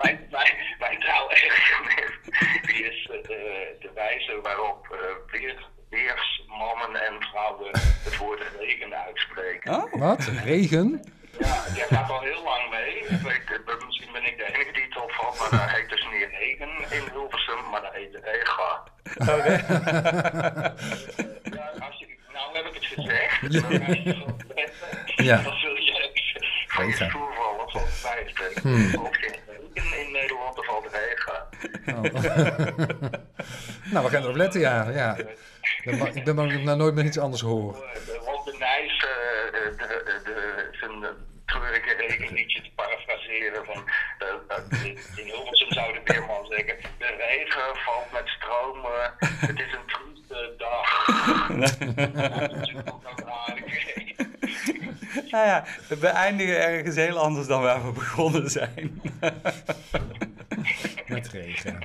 [0.01, 2.11] mijn, mijn, mijn taalergernis,
[2.65, 7.69] die is eh, de, de wijze waarop eh weer, weersmannen en vrouwen
[8.03, 9.73] het woord regen uitspreken.
[9.75, 10.23] Oh, Wat?
[10.43, 11.01] Regen?
[11.39, 12.95] Ja, jij gaat al heel lang mee.
[12.97, 16.07] Ik weet, eh, misschien ben ik de enige die het opvalt, maar dat heet dus
[16.13, 18.83] niet regen in Hilversum, maar dat heet rega.
[21.55, 23.41] Ja, als je, nou heb ik het gezegd.
[23.41, 23.59] Ja.
[23.61, 25.23] Dan ga je gewoon letten.
[25.25, 25.41] Ja.
[25.41, 26.09] Dan zul je
[26.67, 27.09] van je Rega.
[27.09, 27.91] stoel vallen of van het
[28.29, 28.50] spijt.
[28.61, 28.73] Hmm.
[28.83, 31.47] Er valt geen regen in Nederland, er valt regen.
[33.91, 34.89] Nou, we gaan erop letten, ja.
[34.89, 35.17] ja.
[35.17, 37.73] Ik ben bang- Ik dat nou nooit meer iets anders hoor.
[38.25, 40.91] Rob de Nijs, eh, de, de, de, zijn
[41.45, 43.83] treurige regenliedje te parafraseren van
[44.19, 49.73] eh, eh, in Hilversum zou de beerman zeggen, de regen valt met stromen, het is
[49.73, 50.89] een trieste dag.
[55.35, 59.01] nou ja, we eindigen ergens heel anders dan waar we begonnen zijn.
[61.07, 61.79] Met regen.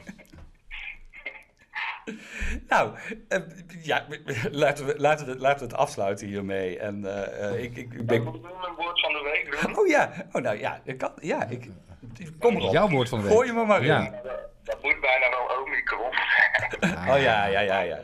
[2.68, 2.96] nou,
[3.28, 3.40] eh,
[3.82, 4.06] ja,
[4.50, 6.78] laten we, laten, we, laten we het afsluiten hiermee.
[6.78, 8.22] En eh, eh, ik, ik, ik ben...
[8.22, 9.78] moet een woord van de week doen.
[9.78, 11.68] Oh ja, oh nou ja, ik kan, ja, ik...
[12.38, 12.72] Kom erop.
[12.72, 13.34] Jouw woord van de week.
[13.34, 13.86] Gooi je me maar in.
[13.86, 14.20] Ja.
[14.62, 16.92] Dat moet bijna wel Omicron zijn.
[17.08, 18.00] Oh ja, ja, ja, ja.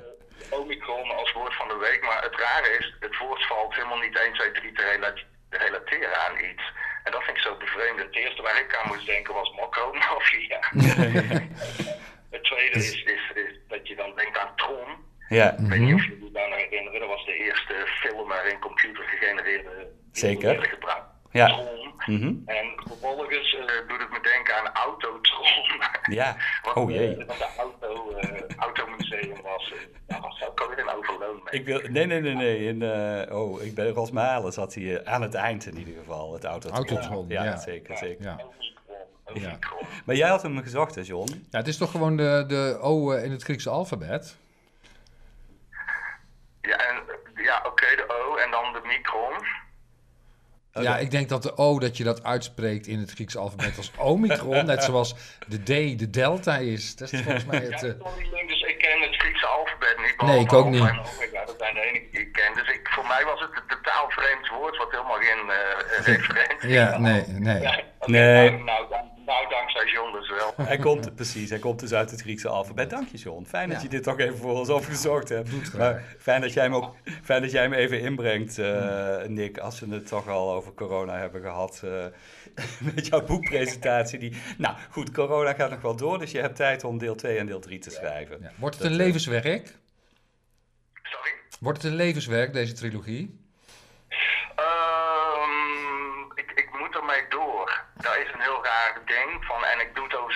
[0.50, 4.18] Omicron als woord van de week, maar het rare is, het woord valt helemaal niet
[4.18, 5.22] 1, 2, 3 te rela- te
[5.58, 6.62] relateren aan iets.
[7.04, 7.98] En dat vind ik zo bevreemd.
[7.98, 10.58] Het eerste waar ik aan moest denken was Mokro-mafia.
[12.34, 15.10] het tweede is, is, is dat je dan denkt aan Tron.
[15.28, 19.04] Ja, Ik weet niet of jullie daar herinneren, dat was de eerste film waarin computer
[19.04, 20.48] gegenereerde Zeker.
[20.48, 21.10] werden gebruikt.
[21.32, 21.60] Ja.
[22.06, 22.34] Mhm.
[22.46, 25.46] En vervolgens eh, doet het me denken aan Autotron.
[26.18, 26.36] ja.
[26.64, 27.16] Wat, Oh jee.
[27.16, 29.72] eh, Wat de auto, eh, automuseum was.
[30.06, 31.60] Daar was ook alweer een overloon mee.
[31.60, 32.66] Ik wil, nee, nee, nee, nee.
[32.66, 36.32] In, eh, oh, ik ben Rosmalen zat hij eh, aan het eind in ieder geval,
[36.32, 36.76] het autotron.
[36.86, 37.56] Autotron, ja, ja.
[37.56, 38.24] zeker, zeker.
[38.24, 39.58] Ja.
[40.04, 41.46] Maar jij had hem gezocht, hè, John?
[41.50, 44.36] ja, het is toch gewoon de, de O in het Griekse alfabet?
[46.60, 46.96] Ja, en,
[47.44, 49.32] ja oké, de O en dan de micron.
[50.80, 53.92] Ja, ik denk dat de O, dat je dat uitspreekt in het Griekse alfabet als
[53.98, 54.66] omikron.
[54.66, 55.14] net zoals
[55.46, 56.96] de D de delta is.
[56.96, 57.82] Dat is volgens mij Ja, het...
[57.82, 60.22] ik eh, dus ik ken het Griekse alfabet niet.
[60.28, 60.80] Nee, ik ook niet.
[60.80, 62.54] Omega, dat zijn de enige die ik ken.
[62.54, 66.68] Dus ik, voor mij was het een totaal vreemd woord, wat helemaal geen eh referentie
[66.68, 67.60] ja, nee, nee.
[67.60, 68.50] Ja, Nee.
[68.50, 68.86] Nou,
[69.26, 70.41] nou, dankzij John dus wel.
[70.62, 72.90] Hij komt, precies, hij komt dus uit het Griekse alfabet.
[72.90, 73.44] Dank je, John.
[73.44, 73.82] Fijn dat Ja.
[73.82, 75.74] je dit toch even voor ons opgezocht hebt.
[75.76, 79.80] Maar fijn dat jij hem ook fijn dat jij hem even inbrengt, eh, Nick, als
[79.80, 81.80] we het toch al over corona hebben gehad.
[81.84, 82.04] eh,
[82.94, 84.18] met jouw boekpresentatie.
[84.18, 84.36] Die...
[84.58, 87.46] Nou goed, corona gaat nog wel door, dus je hebt tijd om deel 2 en
[87.46, 88.38] deel 3 te schrijven.
[88.40, 88.50] Ja.
[88.56, 89.76] Wordt het Dat, een eh, levenswerk?
[91.02, 91.30] Sorry?
[91.60, 93.40] Wordt het een levenswerk, deze trilogie?
[94.56, 97.84] Ehm, ik, ik moet ermee door.
[97.96, 99.44] Dat is een heel raar ding.
[99.44, 99.64] Van,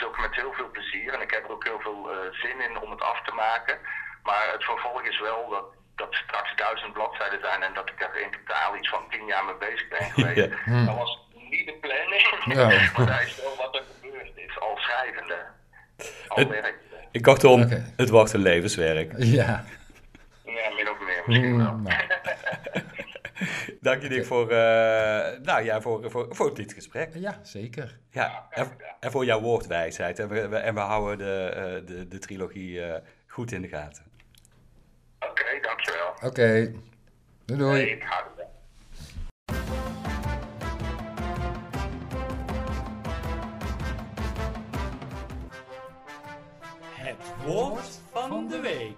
[0.06, 1.14] ook met heel veel plezier.
[1.14, 3.76] En ik heb er ook heel veel eh, zin in om het af te maken.
[4.22, 5.64] Maar het vervolg is wel dat,
[5.96, 7.62] dat er straks duizend bladzijden zijn.
[7.62, 10.52] En dat ik er in totaal iets van tien jaar mee bezig ben geweest.
[10.66, 10.84] Ja.
[10.84, 11.12] Dat was
[11.50, 12.24] niet de planning.
[12.44, 12.66] Ja.
[12.96, 14.58] maar dat is wel wat er gebeurd is.
[14.60, 15.38] Al schrijvende.
[16.28, 16.84] Al Het- werkende.
[17.10, 17.60] Ik dacht om,
[17.96, 19.12] het wordt een levenswerk.
[19.16, 19.64] Ja.
[20.44, 21.72] Ja, min of meer misschien wel.
[21.72, 21.96] Mm, nou,
[23.80, 27.14] Dank je, Nick, voor, eh, nou, ja, voor, voor, voor dit gesprek.
[27.14, 27.98] ja, zeker.
[28.10, 28.68] Ja, en,
[29.00, 30.18] en voor jouw woordwijsheid.
[30.18, 33.68] En we, we- en we houden de, eh, de, de trilogie eh, goed in de
[33.68, 34.04] gaten.
[35.18, 36.14] Oké, dankjewel.
[36.22, 36.72] Oké.
[37.44, 37.98] Doei.
[46.94, 48.96] Het woord van de week.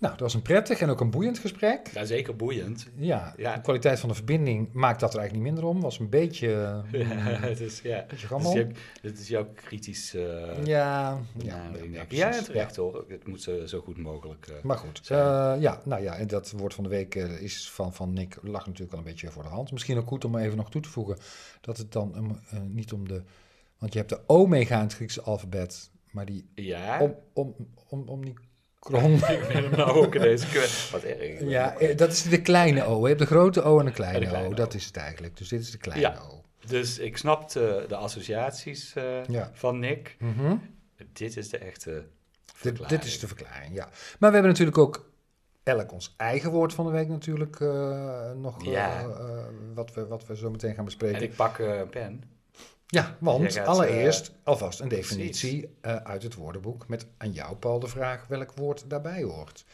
[0.00, 1.90] Nou, dat was een prettig en ook een boeiend gesprek.
[1.94, 2.88] Ja, zeker boeiend.
[2.96, 3.54] Ja, Ja.
[3.54, 5.80] de kwaliteit van de verbinding maakt dat er eigenlijk niet minder om.
[5.82, 6.48] Was een beetje...
[6.92, 7.06] Ja,
[7.50, 7.96] het is, ja.
[7.96, 8.54] Beetje Het is, gammel.
[8.54, 8.66] jouw-
[9.02, 13.04] het is jouw kritisch uh, Ja, ja, ja, ja, terecht hoor.
[13.08, 15.16] Het moet zo, zo goed mogelijk eh, Maar goed, eh,
[15.58, 18.66] ja, nou ja, en dat woord van de week eh, is van, van Nick, lag
[18.66, 19.72] natuurlijk al een beetje voor de hand.
[19.72, 21.16] Misschien ook goed om even nog toe te voegen
[21.60, 23.22] dat het dan um, eh, niet om de,
[23.78, 27.54] want je hebt de omega in het Griekse alfabet, maar die ja, om, om,
[28.08, 28.22] om,
[28.80, 30.90] omnicron, ik ben hem nou ook ineens kwijt.
[30.90, 31.40] Wat erg.
[31.40, 33.00] ja, eh, dat is de kleine O.
[33.00, 34.54] Je hebt de grote O en de kleine, En de kleine O, O.
[34.54, 35.36] dat is het eigenlijk.
[35.36, 36.20] Dus dit is de kleine Ja.
[36.30, 36.42] O.
[36.66, 39.50] Dus ik snapte de associaties eh, Ja.
[39.52, 40.16] van Nick.
[40.18, 40.56] Mhm.
[41.12, 42.04] Dit is de echte Dit,
[42.54, 43.00] verklaring.
[43.00, 43.84] dit is de verklaring, ja.
[44.18, 45.10] Maar we hebben natuurlijk ook
[45.62, 49.06] elk ons eigen woord van de week natuurlijk eh, nog, Ja.
[49.74, 51.22] wat, we, wat we zo meteen gaan En bespreken.
[51.22, 52.22] ik pak een pen.
[52.90, 57.56] Ja, want gaat, allereerst eh, alvast een definitie eh, uit het woordenboek met aan jou,
[57.56, 59.64] Paul, de vraag welk woord daarbij hoort.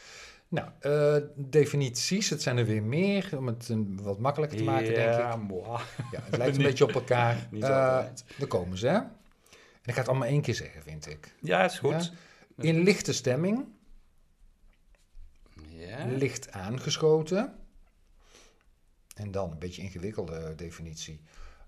[0.47, 4.93] Nou, eh, definities, het zijn er weer meer, om het een, wat makkelijker te maken,
[4.93, 5.19] denk ik.
[5.19, 5.63] Ja, moi.
[6.11, 7.47] Ja, het lijkt een Niet- beetje op elkaar.
[7.51, 8.13] niet daar
[8.47, 8.93] komen ze, hè?
[8.95, 11.35] En ik ga het allemaal één keer zeggen, vind ik.
[11.41, 12.11] Ja, is goed.
[12.57, 13.65] In lichte stemming,
[15.69, 16.05] Ja.
[16.05, 17.53] licht aangeschoten.
[19.15, 21.21] En dan een beetje ingewikkelde definitie.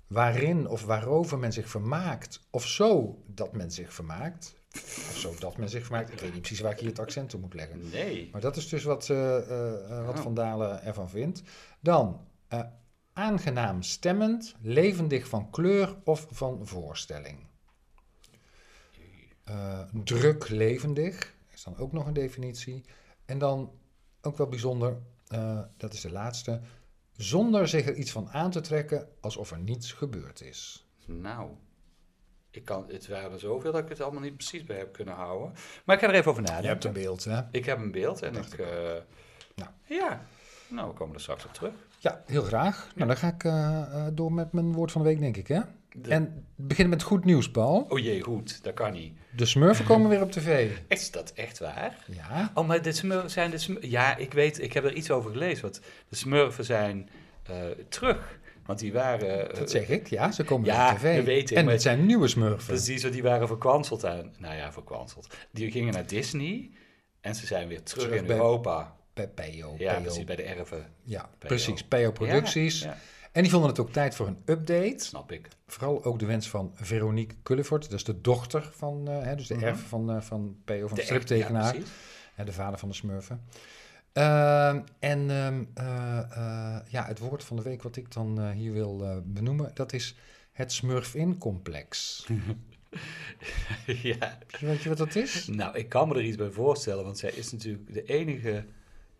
[0.08, 4.56] Waarin of waarover men zich vermaakt, of zo dat men zich vermaakt.
[4.74, 6.12] Of zo dat men zich vermaakt.
[6.12, 7.90] Ik weet niet precies waar ik hier het accent op moet leggen.
[7.90, 8.30] Nee.
[8.32, 10.22] Maar dat is dus wat, eh, wat Oh.
[10.22, 11.42] Van Dalen ervan vindt.
[11.80, 12.28] Dan
[13.14, 17.46] aangenaam stemmend, levendig van kleur of van voorstelling.
[20.04, 22.84] Druk levendig is dan ook nog een definitie.
[23.26, 23.72] En dan
[24.22, 24.98] ook wel bijzonder,
[25.78, 26.62] dat is de laatste,
[27.18, 30.88] zonder zich er iets van aan te trekken alsof er niets gebeurd is.
[31.06, 31.52] Nou,
[32.52, 35.14] ik kan, het waren er zoveel dat ik het allemaal niet precies bij heb kunnen
[35.14, 35.54] houden.
[35.86, 36.64] Maar ik ga er even over nadenken.
[36.66, 37.42] Je hebt een beeld, hè?
[37.52, 38.68] Ik heb een beeld en ik eh,
[39.56, 39.70] Nou.
[39.84, 40.26] Ja,
[40.68, 41.74] nou, we komen er straks op terug.
[42.00, 42.92] Ja, heel graag.
[42.96, 45.48] Nou, dan ga ik eh, eh, door met mijn woord van de week, denk ik,
[45.48, 45.60] hè?
[45.92, 47.86] De- En beginnen met goed nieuws, Paul.
[47.90, 49.14] Oh jee, goed, dat kan niet.
[49.36, 50.70] De smurfen komen weer op tv.
[50.88, 52.06] Is dat echt waar?
[52.08, 52.52] Ja.
[52.54, 53.90] Oh, maar de smurfen zijn de smurfen...
[53.90, 55.62] Ja, ik weet, ik heb er iets over gelezen.
[55.62, 57.10] Want de smurfen zijn
[57.44, 57.56] eh,
[57.90, 58.40] terug.
[58.66, 59.56] Want die waren...
[59.56, 61.16] Dat zeg ik, ja, ze komen Ja, weer op tv.
[61.16, 62.66] dat weet ik, en maar- het zijn nieuwe smurfen.
[62.74, 64.34] Precies, want die waren verkwanseld aan...
[64.38, 65.28] Nou ja, verkwanseld.
[65.52, 66.70] Die gingen naar Disney
[67.22, 68.96] en ze zijn weer terug, Terug in bij- Europa.
[69.18, 69.76] Bij PO.
[69.78, 70.02] Ja, PO.
[70.02, 70.86] precies, bij de erven.
[71.04, 71.48] Ja, PO.
[71.48, 71.84] precies.
[71.84, 72.80] PO Producties.
[72.80, 72.98] Ja, ja,
[73.32, 74.96] En die vonden het ook tijd voor een update.
[74.98, 75.48] snap ik.
[75.68, 77.84] Vooral ook de wens van Veronique Culliford.
[77.84, 79.64] Dat is de dochter van, eh, hè, dus de Mhm.
[79.64, 81.76] erf van, eh, van PO, van de striptekenaar.
[82.38, 83.42] Ja, de vader van de smurfen.
[84.14, 89.22] Ehm, en ehm, eh, ja, het woord van de week wat ik dan hier wil
[89.26, 90.16] benoemen, dat is
[90.52, 92.26] het Smurf-in-complex.
[93.86, 94.38] ja.
[94.60, 95.48] Weet je wat dat is?
[95.48, 98.66] Nou, ik kan me er iets bij voorstellen, want zij is natuurlijk de enige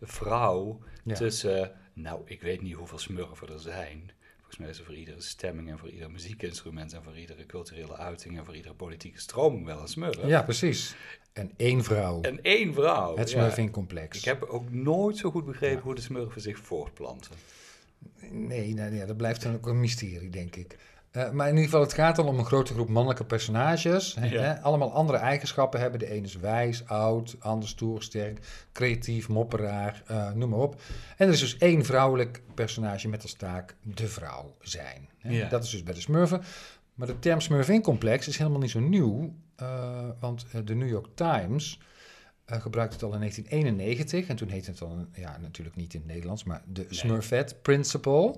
[0.02, 1.14] vrouw Ja.
[1.16, 4.12] tussen, nou, ik weet niet hoeveel smurfen er zijn.
[4.38, 7.96] Volgens mij is er voor iedere stemming en voor ieder muziekinstrument en voor iedere culturele
[7.98, 10.26] uiting en voor iedere politieke stroming wel een smurf.
[10.26, 10.96] Ja, precies.
[11.34, 12.22] En één vrouw.
[12.22, 13.18] En één vrouw.
[13.18, 13.38] het ja.
[13.40, 14.18] Smurf-in-complex.
[14.18, 15.82] Ik heb ook nooit zo goed begrepen Ja.
[15.84, 17.32] hoe de smurfen zich voortplanten.
[18.32, 20.78] Nee, nou, ja, dat blijft dan ook een mysterie, denk ik.
[21.18, 24.16] Eh, maar in ieder geval, het gaat dan om een grote groep mannelijke personages.
[24.16, 24.42] Hè, Ja.
[24.42, 26.00] hè, allemaal andere eigenschappen hebben.
[26.00, 28.40] De een is wijs, oud, ander stoer, sterk,
[28.72, 30.82] creatief, mopperaar, eh, noem maar op.
[31.18, 35.10] En er is dus één vrouwelijk personage met als taak de vrouw zijn.
[35.18, 35.32] Hè.
[35.32, 35.50] Ja.
[35.50, 36.42] Dat is dus bij de smurfen.
[36.94, 39.34] Maar de term smurf-in-complex is helemaal niet zo nieuw.
[39.56, 41.80] eh, want de New York Times
[42.46, 44.28] eh, gebruikte het al in 1991.
[44.30, 48.36] En toen heette het dan, ja, natuurlijk niet in het Nederlands, maar de Smurfette Principle.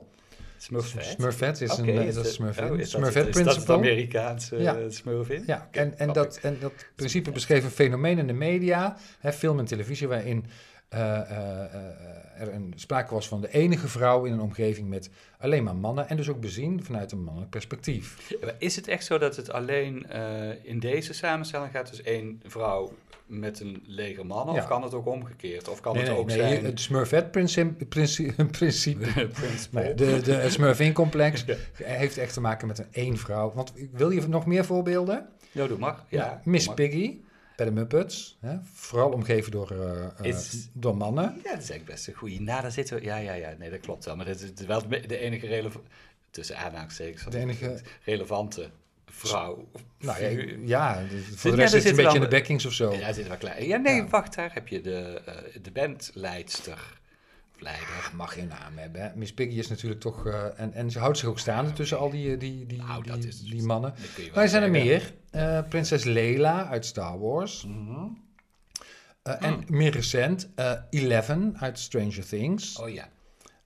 [0.61, 1.03] Smurfet?
[1.05, 2.63] Smurfette is een, is dat is Smurfin.
[2.71, 3.73] oh, is dat- Smurfette is dat het Principle.
[3.75, 4.75] Amerikaanse Ja.
[4.77, 4.89] ja.
[4.89, 5.43] smurfin?
[5.45, 9.59] Ja, en, en, dat, en dat principe beschreef een fenomeen in de media, hè, film
[9.59, 10.45] en televisie, waarin
[10.89, 15.09] eh, eh, eh, er een, sprake was van de enige vrouw in een omgeving met
[15.39, 16.09] alleen maar mannen.
[16.09, 18.33] En dus ook bezien vanuit een mannelijk perspectief.
[18.57, 20.05] Is het echt zo dat het alleen
[20.63, 21.89] in deze samenstelling gaat?
[21.89, 22.91] Dus één vrouw
[23.25, 24.55] met een leger mannen?
[24.55, 24.61] Ja.
[24.61, 25.67] Of kan het ook omgekeerd?
[25.67, 26.65] Of kan Nee, het ook nee, zijn...
[26.65, 29.81] het Smurfette principe, principe, principe principle?
[29.81, 31.55] nee, de, de, het Smurfin-complex Ja.
[31.77, 33.51] heeft echt te maken met een één vrouw.
[33.53, 35.27] Want wil je nog meer voorbeelden?
[35.51, 36.03] Ja, doe maar.
[36.07, 36.73] Ja, Miss.
[36.73, 37.19] Piggy
[37.59, 38.37] bij de Muppets.
[38.39, 38.55] Hè?
[38.73, 41.23] Vooral omgeven door, eh, eh, Is- door mannen.
[41.23, 42.41] Ja, dat is eigenlijk best een goeie.
[42.41, 43.03] Nou, daar zitten we...
[43.03, 43.55] Ja, ja, ja.
[43.57, 44.15] Nee, dat klopt wel.
[44.15, 45.87] Maar dat is wel de enige relevante...
[46.31, 47.23] Tussen aanhalingstekens.
[47.25, 48.69] De enige- Relevante
[49.05, 49.67] vrouw.
[49.99, 52.27] Nou ja, ja, voor Ja, de rest er zit het een zit beetje in de
[52.27, 52.93] backings of zo.
[52.93, 53.67] Ja, is wel klein.
[53.67, 54.07] Ja, nee, Ja.
[54.07, 54.35] wacht.
[54.35, 56.99] Daar heb je de, eh, de bandleidster.
[57.59, 58.11] Leider.
[58.15, 59.11] Mag geen naam hebben.
[59.15, 60.25] Miss Piggy is natuurlijk toch...
[60.27, 63.03] eh, en, en ze houdt zich ook staande tussen al die, eh, die, die, Nou,
[63.03, 63.93] die, is- die mannen.
[64.33, 65.13] Maar er zijn er meer.
[65.31, 67.65] Eh, Prinses Leila uit Star Wars.
[67.65, 68.05] Mhm.
[69.23, 70.49] En meer recent,
[70.89, 72.79] Eleven uit Stranger Things.
[72.79, 73.09] Oh ja.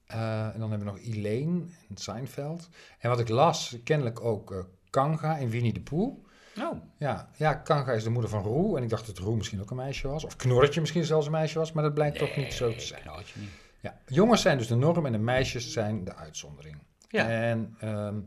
[0.05, 2.69] En dan hebben we nog Elaine in Seinfeld.
[2.99, 6.25] En wat ik las, kennelijk ook Kanga in Winnie de Pooh.
[6.59, 8.77] Oh, Ja, ja, Kanga is de moeder van Roe.
[8.77, 10.23] En ik dacht dat Roe misschien ook een meisje was.
[10.23, 11.71] Of Knorretje misschien zelfs een meisje was.
[11.71, 13.01] Maar dat blijkt toch niet zo te zijn.
[13.35, 13.49] niet.
[13.83, 16.77] Ja, jongens zijn dus de norm en de meisjes zijn de uitzondering.
[17.07, 17.29] Ja.
[17.29, 18.19] En ehm,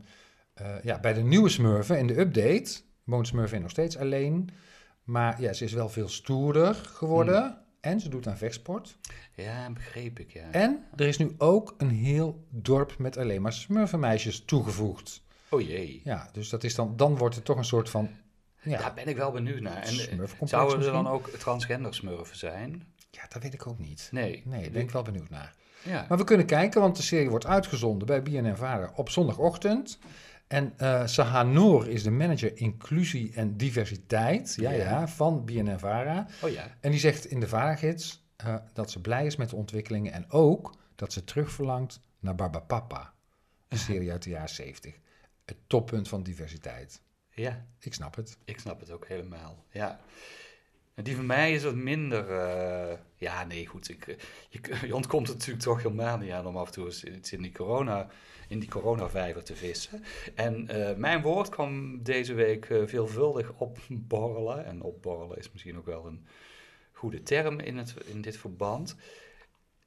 [0.53, 4.49] eh, ja, bij de nieuwe Smurfen in de update woont Smurfin nog steeds alleen.
[5.03, 7.41] Maar ja, ze is wel veel stoerder geworden.
[7.41, 7.57] Hmm.
[7.79, 8.97] En ze doet aan vechtsport.
[9.33, 10.51] Ja, begreep ik, ja.
[10.51, 15.23] En er is nu ook een heel dorp met alleen maar Smurfenmeisjes toegevoegd.
[15.49, 16.01] Oh jee.
[16.03, 18.09] Ja, dus dat is dan, dan wordt het toch een soort van...
[18.61, 19.83] Ja, Daar ben ik wel benieuwd naar.
[19.83, 22.95] En eh, zouden er dan ook transgender smurfen zijn?
[23.09, 24.09] Ja, dat weet ik ook niet.
[24.11, 24.41] Nee.
[24.45, 25.55] Nee, daar ben ik wel benieuwd naar.
[25.83, 26.05] Ja.
[26.09, 29.99] Maar we kunnen kijken, want de serie wordt uitgezonden bij BNN Vara op zondagochtend.
[30.47, 34.83] En eh Sahanor is de manager inclusie en diversiteit ja, Ja.
[34.83, 35.07] ja.
[35.07, 36.27] van BNNVARA.
[36.41, 36.75] Oh ja.
[36.79, 40.31] En die zegt in de Vaargids eh, dat ze blij is met de ontwikkelingen en
[40.31, 43.13] ook dat ze terugverlangt naar Baba Papa,
[43.67, 44.95] een serie uit de jaren 70.
[45.45, 47.01] Het toppunt van diversiteit.
[47.29, 48.37] Ja, Ik snap het.
[48.45, 49.65] ik snap het ook helemaal.
[49.71, 49.99] Ja.
[51.03, 52.29] Die van mij is wat minder.
[52.29, 53.89] eh, ja, nee, goed.
[53.89, 54.17] Ik,
[54.49, 57.31] je, je ontkomt er natuurlijk toch helemaal niet aan om af en toe eens iets
[57.31, 58.07] in die corona.
[58.49, 60.03] In die coronavijver te vissen.
[60.35, 64.65] En eh, mijn woord kwam deze week eh, veelvuldig opborrelen.
[64.65, 66.25] En opborrelen is misschien ook wel een
[66.91, 68.95] goede term in, het, in dit verband.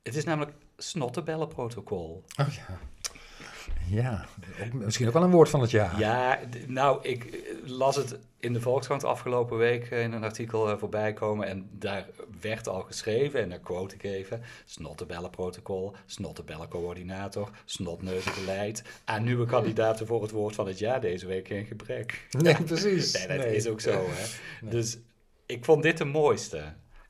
[0.02, 2.24] Het is namelijk snottebellenprotocol.
[2.40, 2.78] Oh ja.
[3.88, 4.26] Ja,
[4.64, 5.98] ook- misschien ook wel een woord van het jaar.
[5.98, 10.70] Ja, nou, ik eh, las het in de Volkskrant afgelopen week eh, in een artikel
[10.70, 11.46] eh, voorbij komen.
[11.46, 12.06] En daar
[12.40, 18.82] werd al geschreven, en daar quote ik even: Snottebellenprotocol, Snottebellencoördinator, Snotneuzenbeleid.
[19.04, 22.26] Aan nieuwe kandidaten voor het woord van het jaar deze week in gebrek.
[22.30, 23.12] Nee, precies.
[23.12, 23.56] Nee, dat Nee.
[23.56, 24.24] is ook zo, hè?
[24.76, 24.98] Dus
[25.46, 26.58] ik vond dit de mooiste.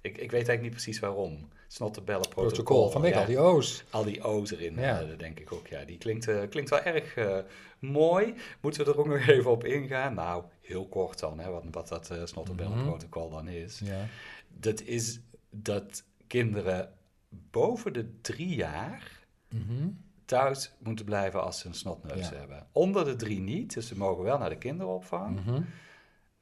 [0.00, 1.48] Ik, ik weet eigenlijk niet precies waarom.
[1.72, 2.46] Snottebellenprotocol.
[2.46, 3.84] Protocol, vanwege ja al die O's.
[3.90, 5.00] al die O's erin, Ja.
[5.00, 5.66] eh, dat denk ik ook.
[5.66, 7.38] Ja, die klinkt, eh, klinkt wel erg eh,
[7.78, 8.34] mooi.
[8.60, 10.14] Moeten we er ook nog even op ingaan?
[10.14, 13.80] Nou, heel kort dan, hè, wat, wat dat uh, Snottebellenprotocol dan is.
[13.84, 14.06] Ja.
[14.48, 16.92] Dat is dat kinderen
[17.28, 19.18] boven de drie jaar
[19.54, 19.88] Mhm.
[20.24, 22.34] thuis moeten blijven als ze een snotneus Ja.
[22.36, 22.66] hebben.
[22.72, 25.44] Onder de drie niet, dus ze mogen wel naar de kinderopvang.
[25.44, 25.62] Mhm.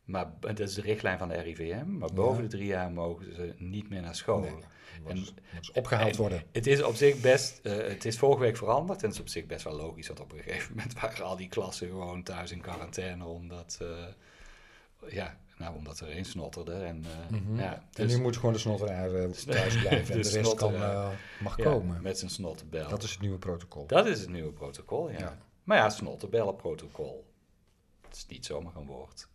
[0.09, 1.99] Maar dat is de richtlijn van de RIVM.
[1.99, 4.40] Maar boven de drie jaar mogen ze niet meer naar school.
[4.40, 4.55] Nee,
[5.07, 5.35] En- moet
[5.73, 6.42] opgehaald worden.
[6.53, 9.29] Het is op zich best, eh, het is vorige week veranderd en het is op
[9.29, 12.51] zich best wel logisch, want op een gegeven moment waren al die klassen gewoon thuis
[12.53, 16.73] in quarantaine omdat, eh, ja, nou, omdat er één snotterde.
[16.73, 17.59] En, Mhm.
[17.59, 20.73] ja, en dus- nu moet gewoon de snotteraar eh, thuis blijven en de rest kan,
[21.42, 22.03] mag ja, komen.
[22.03, 22.88] met zijn snottenbel.
[22.88, 23.87] Dat is het nieuwe protocol.
[23.87, 25.18] Dat is het nieuwe protocol, ja.
[25.18, 25.38] Ja.
[25.64, 27.27] Maar ja, snottenbellenprotocol.
[28.09, 29.29] Het is niet zomaar een woord.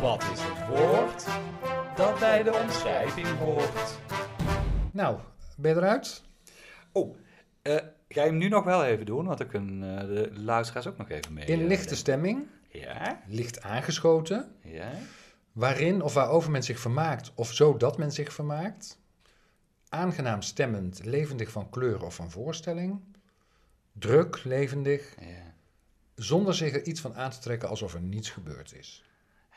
[0.00, 1.26] Wat is het woord
[1.96, 3.98] dat bij de omschrijving hoort?
[4.92, 5.18] Nou,
[5.56, 6.22] ben je eruit?
[6.92, 7.16] Oh,
[7.62, 7.74] eh,
[8.08, 9.26] ga je hem nu nog wel even doen?
[9.26, 11.44] Want dan kunnen eh, de luisteraars ook nog even mee.
[11.46, 14.90] In eh, lichte stemming, Ja, licht aangeschoten, ja.
[15.52, 18.98] waarin of waarover men zich vermaakt of zodat men zich vermaakt.
[19.88, 23.00] Aangenaam stemmend, levendig van kleur of van voorstelling.
[23.98, 25.54] Druk, levendig, ja.
[26.14, 29.04] zonder zich er iets van aan te trekken alsof er niets gebeurd is.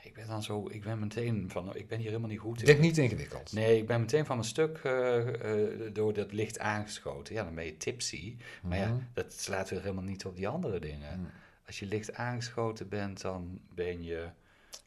[0.03, 2.65] Ik ben dan zo, ik ben meteen van, ik ben hier helemaal niet goed in.
[2.65, 3.53] Denk niet ingewikkeld.
[3.53, 5.17] Nee, ik ben meteen van mijn stuk eh,
[5.63, 7.33] eh, door dat licht aangeschoten.
[7.35, 8.35] Ja, dan ben je tipsy.
[8.63, 8.97] Maar ja, Mhm.
[9.13, 11.19] dat slaat weer helemaal niet op die andere dingen.
[11.19, 11.29] Mhm.
[11.67, 14.27] Als je licht aangeschoten bent, dan ben je...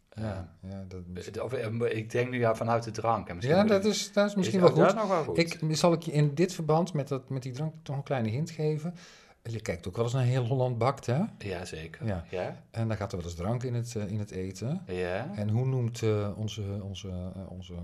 [0.08, 3.28] eh, Ja, ja, dat, eh, of, eh, ik denk nu ja, vanuit de drank.
[3.28, 4.84] En ja dat, is, dat is misschien is wel goed.
[4.84, 5.38] dat nog wel goed.
[5.38, 8.28] Ik, zal ik je in dit verband met, dat, met die drank toch een kleine
[8.28, 8.94] hint geven.
[9.42, 11.20] Je kijkt ook wel eens naar heel Holland Bakt, hè?
[11.38, 12.06] Ja, zeker.
[12.06, 12.24] Ja.
[12.30, 12.62] Ja.
[12.70, 14.82] En daar gaat er wel eens drank in het, eh, in het eten.
[14.86, 15.30] Ja.
[15.34, 17.74] En hoe noemt eh, onze, onze, eh, onze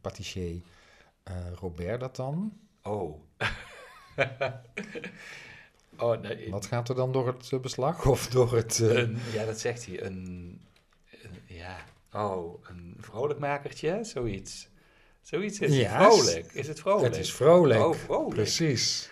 [0.00, 0.60] patissier
[1.54, 2.52] Robert dat dan?
[2.82, 3.20] Oh.
[5.98, 6.50] oh, nee.
[6.50, 8.06] Wat gaat er dan door het beslag?
[8.06, 8.78] Of door het...
[8.78, 10.02] Een, ja, dat zegt hij.
[10.02, 10.60] Een,
[11.22, 11.76] een- ja.
[12.12, 14.68] Oh, een vrolijkmakertje, zoiets.
[15.22, 16.52] Zoiets is Ja, vrolijk.
[16.52, 17.06] Is het vrolijk?
[17.06, 17.80] het is vrolijk.
[17.80, 18.34] Oh, vrolijk.
[18.34, 19.10] Precies.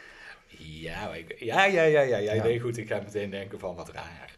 [0.59, 2.33] Ja, ik- ja, ja, ja, ja, ja.
[2.35, 2.43] Ja.
[2.43, 4.35] Nee, goed, ik ga meteen denken van wat raar.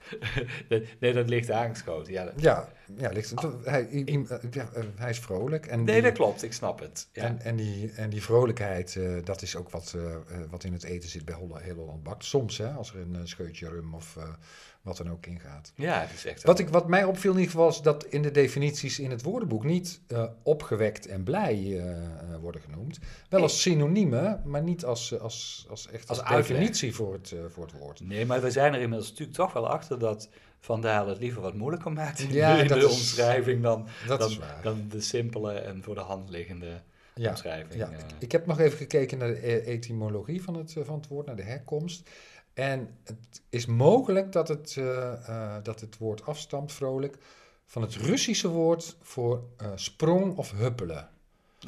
[1.01, 2.13] nee, dat ligt aangeschoten.
[2.13, 5.67] Ja, dat- Ja, ja ligt, hij, i- i- eh, ja, hij is vrolijk.
[5.67, 6.43] En nee, die- dat klopt.
[6.43, 7.09] Ik snap het.
[7.13, 7.23] Ja.
[7.23, 10.17] En, en, die, en die vrolijkheid, eh, dat is ook wat, eh,
[10.51, 12.25] wat in het eten zit bij Holland, heel Holland Bakt.
[12.25, 14.17] Soms, hè, als er een scheutje rum of
[14.83, 15.73] wat dan ook ingaat.
[15.75, 18.23] ja, het is echt Wat, ik, wat mij opviel in ieder geval is dat in
[18.23, 20.01] de definities in het woordenboek niet
[20.43, 21.83] opgewekt en blij
[22.41, 22.99] worden genoemd.
[23.29, 27.65] Wel als synoniemen, maar niet als, als, als echt als, Als definitie voor het, voor
[27.65, 28.01] het woord.
[28.01, 30.29] Nee, maar we zijn er inmiddels natuurlijk toch wel achter dat
[30.61, 33.63] Van Dalen het liever wat moeilijker maakt in, Ja, de, in dat de is- omschrijving
[33.63, 36.83] dan, Dat dan, de simpele en voor de hand liggende
[37.15, 37.75] Ja, omschrijving.
[37.75, 37.99] Ja, eh.
[37.99, 41.09] ik, ik heb nog even gekeken naar de e- etymologie van het, eh, van het
[41.09, 42.11] woord, naar de herkomst.
[42.55, 47.19] En het is mogelijk dat het, eh, dat het woord afstamt, vrolijk,
[47.67, 49.45] van het Russische woord voor
[49.75, 51.09] sprong of huppelen.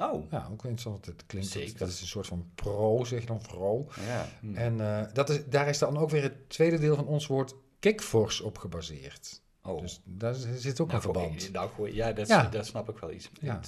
[0.01, 1.07] Oh, Ja, ook interessant.
[1.07, 1.79] Het klinkt, dat, Zeker.
[1.79, 3.87] dat is een soort van pro, zeg je dan, vro.
[4.07, 4.27] ja.
[4.41, 4.55] Hm.
[4.57, 8.41] En dat is, daar is dan ook weer het tweede deel van ons woord kikfors
[8.41, 9.43] op gebaseerd.
[9.63, 9.81] oh.
[9.81, 11.53] Dus daar zit ook Nou, een verband.
[11.53, 12.63] Nou, goed, ja, dat, Ja.
[12.63, 13.31] snap ik wel iets.
[13.41, 13.61] Ja.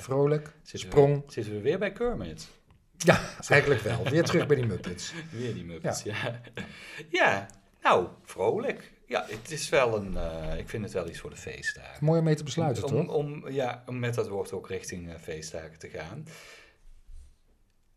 [0.00, 1.26] vrolijk, Zitten sprong.
[1.26, 2.48] We, zitten we weer bij Kermit?
[2.96, 4.02] Ja, eigenlijk wel.
[4.04, 5.12] Weer terug bij die Muppets.
[5.30, 6.40] Weer die Muppets, ja.
[7.10, 7.46] Ja,
[7.82, 8.92] nou, vrolijk.
[9.06, 10.16] Ja, het is wel een...
[10.16, 12.04] eh, ik vind het wel iets voor de feestdagen.
[12.04, 13.14] Mooi om mee te besluiten, om, toch?
[13.14, 16.26] Om, ja, om met dat woord ook richting eh, feestdagen te gaan.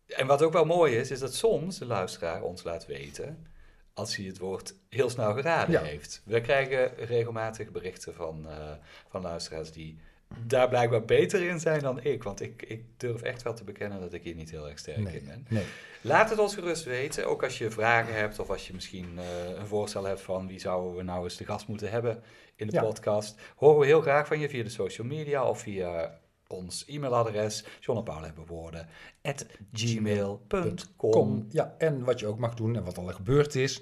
[0.08, 3.48] En wat ook wel mooi is, is dat soms de luisteraar ons laat weten
[3.96, 5.82] als hij het woord heel snel geraden Ja.
[5.82, 6.22] heeft.
[6.26, 8.72] We krijgen regelmatig berichten van, eh,
[9.10, 10.00] van luisteraars die
[10.46, 12.24] daar blijkbaar beter in zijn dan ik.
[12.24, 14.98] Want ik, ik durf echt wel te bekennen dat ik hier niet heel erg sterk
[14.98, 15.46] Nee, in ben.
[15.50, 15.64] nee.
[16.02, 19.58] Laat het ons gerust weten, ook als je vragen hebt of als je misschien eh,
[19.58, 22.24] een voorstel hebt van wie zouden we nou eens de gast moeten hebben
[22.56, 22.82] in de Ja.
[22.82, 23.40] podcast.
[23.56, 27.98] Horen we heel graag van je via de social media of via ons e-mailadres, John
[27.98, 28.88] en Paul hebben woorden,
[29.22, 31.46] at gmail.com.
[31.50, 33.82] Ja, en wat je ook mag doen, en wat al gebeurd is,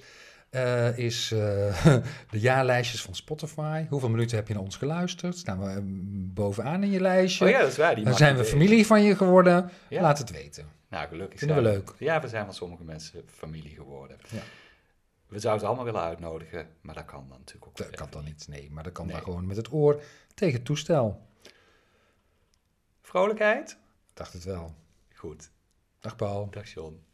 [0.49, 1.86] eh, is eh,
[2.32, 3.86] de jaarlijstjes van Spotify.
[3.89, 5.38] Hoeveel minuten heb je naar ons geluisterd?
[5.38, 5.78] Staan we eh,
[6.34, 7.45] bovenaan in je lijstje?
[7.45, 7.95] Oh ja, dat is waar.
[7.95, 8.51] Die Dan zijn we weten.
[8.57, 9.70] familie van je geworden.
[9.89, 10.01] Ja.
[10.01, 10.66] Laat het weten.
[10.89, 11.93] Nou, gelukkig Vinden we leuk.
[11.99, 14.18] Ja, we zijn van sommige mensen familie geworden.
[14.30, 14.41] Ja.
[15.28, 18.45] We zouden allemaal willen uitnodigen, maar dat kan dan natuurlijk ook Dat kan dan niet.
[18.49, 19.16] Nee, maar dat kan Nee.
[19.16, 20.01] dan gewoon met het oor
[20.34, 21.22] tegen het toestel.
[23.14, 23.78] Vrolijkheid?
[24.14, 24.76] Dacht het wel.
[25.16, 25.51] Goed.
[25.99, 26.49] Dag Paul.
[26.49, 27.05] Dag John.